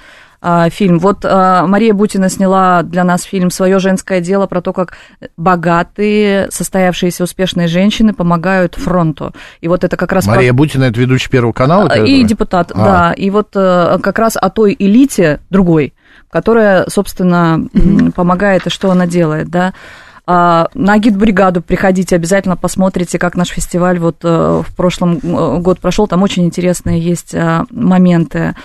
фильм. 0.70 1.00
Вот 1.00 1.20
а, 1.24 1.66
Мария 1.66 1.94
Бутина 1.94 2.30
сняла 2.30 2.84
для 2.84 3.04
нас 3.04 3.24
фильм 3.24 3.50
«Свое 3.50 3.80
женское 3.80 4.22
дело» 4.22 4.48
про 4.48 4.62
то, 4.62 4.74
как 4.74 4.94
богатые, 5.38 6.50
состоявшиеся 6.52 7.24
успешные 7.24 7.68
женщины 7.68 8.14
помогают 8.14 8.76
фронту. 8.76 9.34
И 9.62 9.68
вот 9.68 9.84
это 9.84 9.98
как 9.98 10.12
раз... 10.12 10.28
Мария 10.28 10.54
Бутина, 10.54 10.86
это 10.86 11.00
ведущий 11.00 11.30
Первого 11.30 11.54
канала? 11.54 11.88
про- 11.88 11.96
ты 11.96 12.08
И 12.08 12.24
депутат, 12.24 12.72
А. 12.74 12.86
да. 12.86 13.14
И 13.14 13.30
вот 13.30 13.50
э, 13.56 13.98
как 14.02 14.20
раз 14.20 14.38
о 14.40 14.50
той 14.50 14.76
элите 14.78 15.40
другой, 15.50 15.94
которая, 16.30 16.86
собственно, 16.90 17.68
помогает 18.16 18.68
и 18.68 18.70
что 18.70 18.92
она 18.92 19.08
делает, 19.08 19.50
да. 19.50 19.74
А, 20.28 20.70
на 20.74 20.94
агитбригаду 20.94 21.62
приходите, 21.62 22.16
обязательно 22.16 22.58
посмотрите, 22.58 23.20
как 23.20 23.36
наш 23.36 23.50
фестиваль 23.50 24.00
вот 24.00 24.18
э, 24.24 24.64
в 24.68 24.76
прошлом 24.76 25.20
э, 25.22 25.58
год 25.60 25.80
прошел. 25.80 26.08
Там 26.08 26.24
очень 26.24 26.46
интересные 26.46 27.00
есть 27.00 27.36
а, 27.36 27.66
моменты. 27.70 28.56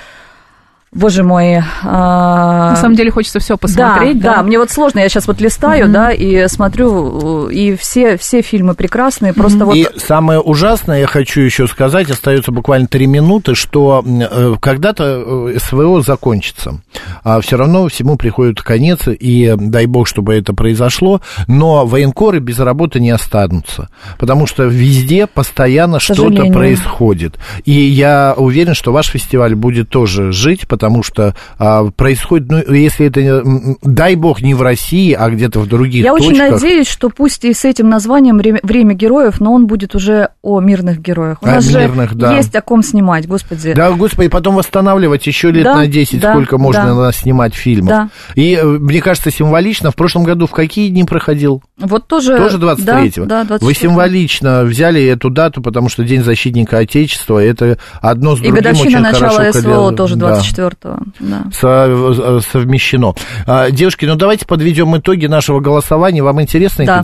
Боже 0.92 1.22
мой. 1.22 1.62
а, 1.85 2.70
На 2.70 2.76
самом 2.76 2.96
деле 2.96 3.12
хочется 3.12 3.38
все 3.38 3.57
посмотреть, 3.57 4.18
да, 4.18 4.31
да? 4.31 4.37
да, 4.38 4.42
мне 4.42 4.59
вот 4.59 4.72
сложно, 4.72 4.98
я 4.98 5.09
сейчас 5.09 5.29
вот 5.29 5.40
листаю, 5.40 5.85
Мгм. 5.85 5.92
да, 5.92 6.11
и 6.11 6.48
смотрю, 6.48 7.48
и 7.48 7.76
все, 7.76 8.16
все 8.16 8.42
фильмы 8.42 8.74
прекрасные, 8.74 9.33
просто 9.33 9.64
вот... 9.66 9.76
И 9.76 9.87
самое 9.98 10.40
ужасное, 10.40 10.98
я 11.00 11.07
хочу 11.07 11.42
еще 11.42 11.68
сказать, 11.68 12.11
остается 12.11 12.50
буквально 12.50 12.88
три 12.88 13.07
минуты, 13.07 13.55
что 13.55 14.05
э, 14.05 14.55
когда-то 14.61 15.50
э, 15.55 15.59
СВО 15.61 16.03
закончится. 16.03 16.81
А 17.22 17.40
все 17.40 17.57
равно 17.57 17.87
всему 17.87 18.16
приходит 18.16 18.61
конец, 18.61 19.03
и 19.07 19.55
дай 19.57 19.87
бог, 19.87 20.09
чтобы 20.09 20.35
это 20.35 20.55
произошло, 20.55 21.20
но 21.46 21.87
военкоры 21.87 22.40
без 22.40 22.59
работы 22.59 22.98
не 22.98 23.11
останутся, 23.11 23.90
потому 24.18 24.48
что 24.48 24.64
везде 24.64 25.29
постоянно 25.29 26.00
что-то 26.00 26.46
происходит. 26.46 27.38
И 27.64 27.70
я 27.70 28.35
уверен, 28.37 28.74
что 28.74 28.92
ваш 28.92 29.07
фестиваль 29.07 29.55
будет 29.55 29.88
тоже 29.88 30.33
жить, 30.33 30.66
потому 30.81 31.03
что 31.03 31.35
а, 31.59 31.90
происходит, 31.90 32.49
ну, 32.51 32.73
если 32.73 33.07
это, 33.07 33.43
дай 33.83 34.16
бог, 34.16 34.40
не 34.40 34.55
в 34.55 34.62
России, 34.62 35.12
а 35.12 35.29
где-то 35.29 35.61
в 35.61 35.66
других 35.66 36.03
Я 36.03 36.12
точках. 36.12 36.31
очень 36.31 36.38
надеюсь, 36.38 36.88
что 36.88 37.11
пусть 37.11 37.45
и 37.45 37.53
с 37.53 37.66
этим 37.66 37.90
названием 37.90 38.38
«Время, 38.38 38.61
время 38.62 38.95
героев», 38.95 39.40
но 39.40 39.53
он 39.53 39.66
будет 39.66 39.95
уже 39.95 40.31
о 40.40 40.59
мирных 40.61 41.03
героях. 41.03 41.43
У 41.43 41.47
о 41.47 41.57
нас 41.57 41.69
мирных, 41.71 42.12
же 42.12 42.16
да. 42.16 42.35
есть 42.35 42.57
о 42.57 42.62
ком 42.62 42.83
снимать, 42.83 43.29
господи. 43.29 43.75
Да, 43.75 43.90
господи, 43.90 44.29
потом 44.29 44.55
восстанавливать 44.55 45.27
еще 45.27 45.51
лет 45.51 45.64
да, 45.64 45.75
на 45.75 45.87
10, 45.87 46.19
да, 46.19 46.33
сколько 46.33 46.57
можно 46.57 46.95
да. 46.95 47.12
снимать 47.12 47.55
фильмов. 47.55 47.88
Да. 47.88 48.09
И, 48.35 48.55
э, 48.55 48.64
мне 48.64 49.03
кажется, 49.03 49.31
символично, 49.31 49.90
в 49.90 49.97
прошлом 49.97 50.25
году 50.25 50.47
в 50.47 50.53
какие 50.53 50.88
дни 50.88 51.05
проходил? 51.05 51.62
Вот 51.79 52.07
тоже... 52.07 52.38
Тоже 52.38 52.57
23-го. 52.57 53.27
Да, 53.27 53.45
да, 53.45 53.57
24-го. 53.57 53.66
Вы 53.66 53.75
символично 53.75 54.64
взяли 54.64 55.05
эту 55.05 55.29
дату, 55.29 55.61
потому 55.61 55.90
что 55.90 56.05
День 56.05 56.23
защитника 56.23 56.79
Отечества, 56.79 57.38
это 57.38 57.77
одно 58.01 58.35
с 58.35 58.38
другим 58.38 58.55
очень 58.55 58.64
хорошо... 58.64 58.85
И 58.85 58.95
годовщина 58.95 59.01
начала 59.01 59.53
СВО 59.53 59.93
тоже 59.93 60.16
24 60.16 60.69
четвертого. 60.70 61.00
Да. 61.20 61.44
Э, 61.62 62.40
совмещено. 62.50 63.14
А, 63.46 63.70
девушки, 63.70 64.04
ну 64.04 64.16
давайте 64.16 64.46
подведем 64.46 64.96
итоги 64.96 65.26
нашего 65.26 65.61
голосования. 65.61 66.22
Вам 66.22 66.40
интересно, 66.40 66.85
да. 66.87 67.02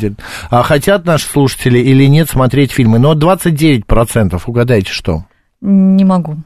А 0.50 0.62
хотят 0.62 1.04
наши 1.04 1.26
слушатели 1.26 1.78
или 1.78 2.04
нет 2.06 2.30
смотреть 2.30 2.72
фильмы? 2.72 2.98
Ну, 2.98 3.08
Но 3.08 3.14
29 3.14 3.86
процентов, 3.86 4.48
угадайте, 4.48 4.90
что? 4.90 5.24
Не 5.60 6.04
могу. 6.04 6.38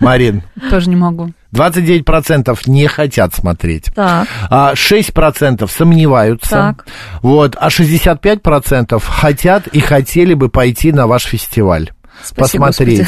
Марин. 0.00 0.42
Тоже 0.70 0.88
не 0.88 0.96
могу. 0.96 1.32
29% 1.54 2.58
не 2.66 2.86
хотят 2.86 3.34
смотреть. 3.34 3.90
Так. 3.94 4.26
А 4.50 4.72
6% 4.74 5.70
сомневаются. 5.70 6.50
Так. 6.50 6.86
Вот, 7.22 7.56
а 7.58 7.68
65% 7.68 9.00
хотят 9.00 9.66
и 9.68 9.80
хотели 9.80 10.34
бы 10.34 10.48
пойти 10.48 10.92
на 10.92 11.06
ваш 11.06 11.24
фестиваль. 11.24 11.90
Спасибо, 12.22 12.66
посмотреть. 12.66 13.06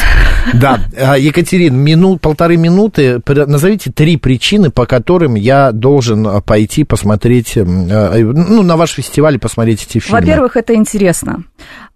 Да, 0.54 0.80
А, 0.96 1.18
Екатерин, 1.18 1.76
минут, 1.76 2.20
полторы 2.20 2.56
минуты. 2.56 3.20
Назовите 3.26 3.90
три 3.90 4.16
причины, 4.16 4.70
по 4.70 4.86
которым 4.86 5.34
я 5.34 5.72
должен 5.72 6.26
а, 6.26 6.40
пойти 6.40 6.84
посмотреть, 6.84 7.56
э, 7.56 7.64
ну, 7.64 8.62
на 8.62 8.76
ваш 8.76 8.92
фестиваль 8.92 9.34
и 9.34 9.38
посмотреть 9.38 9.84
эти 9.84 9.98
фильмы. 9.98 10.20
Во-первых, 10.20 10.56
это 10.56 10.74
интересно. 10.74 11.44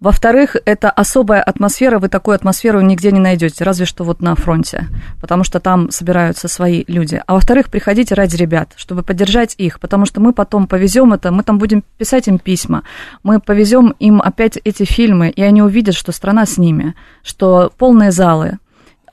Во-вторых, 0.05 0.55
это 0.65 0.91
особая 0.91 1.41
атмосфера, 1.41 1.97
вы 1.97 2.09
такую 2.09 2.35
атмосферу 2.35 2.79
нигде 2.79 3.11
не 3.11 3.19
найдете, 3.19 3.63
разве 3.63 3.87
что 3.87 4.03
вот 4.03 4.21
на 4.21 4.35
фронте, 4.35 4.85
потому 5.19 5.43
что 5.43 5.59
там 5.59 5.89
собираются 5.89 6.47
свои 6.47 6.83
люди. 6.85 7.23
А 7.25 7.33
во-вторых, 7.33 7.71
приходите 7.71 8.13
ради 8.13 8.35
ребят, 8.35 8.73
чтобы 8.75 9.01
поддержать 9.01 9.55
их, 9.57 9.79
потому 9.79 10.05
что 10.05 10.21
мы 10.21 10.31
потом 10.31 10.67
повезем 10.67 11.13
это, 11.13 11.31
мы 11.31 11.41
там 11.41 11.57
будем 11.57 11.83
писать 11.97 12.27
им 12.27 12.37
письма, 12.37 12.83
мы 13.23 13.39
повезем 13.39 13.95
им 13.97 14.21
опять 14.21 14.59
эти 14.63 14.83
фильмы, 14.83 15.31
и 15.31 15.41
они 15.41 15.63
увидят, 15.63 15.95
что 15.95 16.11
страна 16.11 16.45
с 16.45 16.59
ними, 16.59 16.93
что 17.23 17.73
полные 17.75 18.11
залы, 18.11 18.59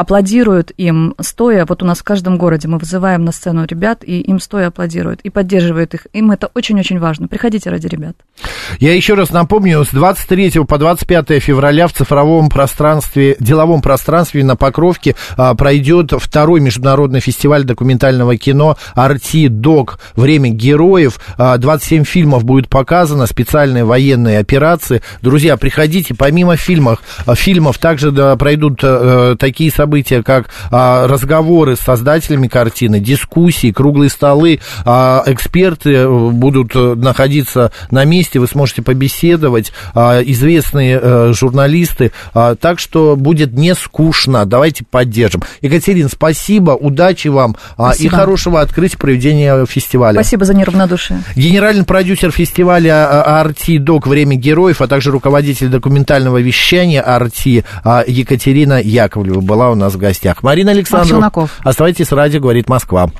аплодируют 0.02 0.72
им 0.76 1.14
стоя. 1.20 1.64
Вот 1.64 1.82
у 1.82 1.86
нас 1.86 2.00
в 2.00 2.02
каждом 2.02 2.36
городе 2.36 2.66
мы 2.66 2.78
вызываем 2.78 3.24
на 3.24 3.30
сцену 3.30 3.64
ребят, 3.64 4.02
и 4.04 4.20
им 4.20 4.40
стоя 4.40 4.66
аплодируют, 4.66 5.20
и 5.22 5.30
поддерживают 5.30 5.94
их. 5.94 6.08
Им 6.12 6.32
это 6.32 6.50
очень-очень 6.54 6.98
важно. 6.98 7.28
Приходите 7.28 7.70
ради 7.70 7.86
ребят. 7.86 8.16
Я 8.80 8.94
еще 8.94 9.14
раз 9.14 9.30
напомню, 9.30 9.84
с 9.84 9.90
23 9.90 10.64
по 10.68 10.76
25 10.78 11.40
февраля 11.40 11.86
в 11.86 11.92
цифровом 11.92 12.48
пространстве, 12.48 13.36
деловом 13.38 13.80
пространстве 13.80 14.44
на 14.44 14.56
Покровке 14.56 15.14
а, 15.36 15.54
пройдет 15.54 16.12
второй 16.16 16.60
международный 16.60 17.20
фестиваль 17.20 17.62
документального 17.64 18.36
кино 18.36 18.76
«Арти 18.94 19.46
Док. 19.46 20.00
Время 20.16 20.50
героев». 20.50 21.20
А, 21.38 21.58
27 21.58 22.02
фильмов 22.04 22.44
будет 22.44 22.68
показано, 22.68 23.26
специальные 23.26 23.84
военные 23.84 24.40
операции. 24.40 25.00
Друзья, 25.20 25.56
приходите, 25.56 26.14
помимо 26.14 26.56
фильмов, 26.56 26.98
а, 27.24 27.36
фильмов 27.36 27.78
также 27.78 28.10
да, 28.10 28.34
пройдут 28.34 28.80
а, 28.82 29.36
такие 29.36 29.70
события, 29.70 29.91
как 30.00 30.48
а, 30.70 31.06
разговоры 31.06 31.76
с 31.76 31.80
создателями 31.80 32.48
картины, 32.48 33.00
дискуссии, 33.00 33.72
круглые 33.72 34.08
столы, 34.10 34.60
а, 34.84 35.22
эксперты 35.26 35.92
э, 35.94 36.30
будут 36.30 36.74
э, 36.74 36.94
находиться 36.94 37.72
на 37.90 38.04
месте, 38.04 38.38
вы 38.38 38.46
сможете 38.46 38.82
побеседовать, 38.82 39.72
а, 39.94 40.20
известные 40.22 40.98
э, 41.02 41.32
журналисты, 41.34 42.12
а, 42.34 42.54
так 42.54 42.78
что 42.78 43.16
будет 43.16 43.52
не 43.52 43.74
скучно, 43.74 44.46
давайте 44.46 44.84
поддержим. 44.84 45.42
Екатерина, 45.60 46.08
спасибо, 46.08 46.72
удачи 46.72 47.28
вам 47.28 47.56
а, 47.76 47.90
и 47.90 47.94
Спасибо. 47.94 48.16
хорошего 48.16 48.60
открытия 48.60 48.98
проведения 48.98 49.66
фестиваля. 49.66 50.14
Спасибо 50.14 50.44
за 50.44 50.54
неравнодушие. 50.54 51.22
Генеральный 51.36 51.84
продюсер 51.84 52.30
фестиваля 52.30 53.08
а, 53.08 53.40
«Арти 53.40 53.78
Док. 53.78 54.06
Время 54.06 54.36
героев», 54.36 54.80
а 54.80 54.86
также 54.86 55.10
руководитель 55.10 55.68
документального 55.68 56.38
вещания 56.38 57.00
«Арти» 57.00 57.64
а, 57.84 58.04
Екатерина 58.06 58.80
Яковлева 58.80 59.40
была 59.40 59.71
у 59.72 59.76
нас 59.76 59.94
в 59.94 59.98
гостях. 59.98 60.42
Марина 60.42 60.70
Александровна, 60.70 61.30
оставайтесь 61.64 62.08
с 62.08 62.12
радио 62.12 62.40
«Говорит 62.40 62.68
Москва». 62.68 63.10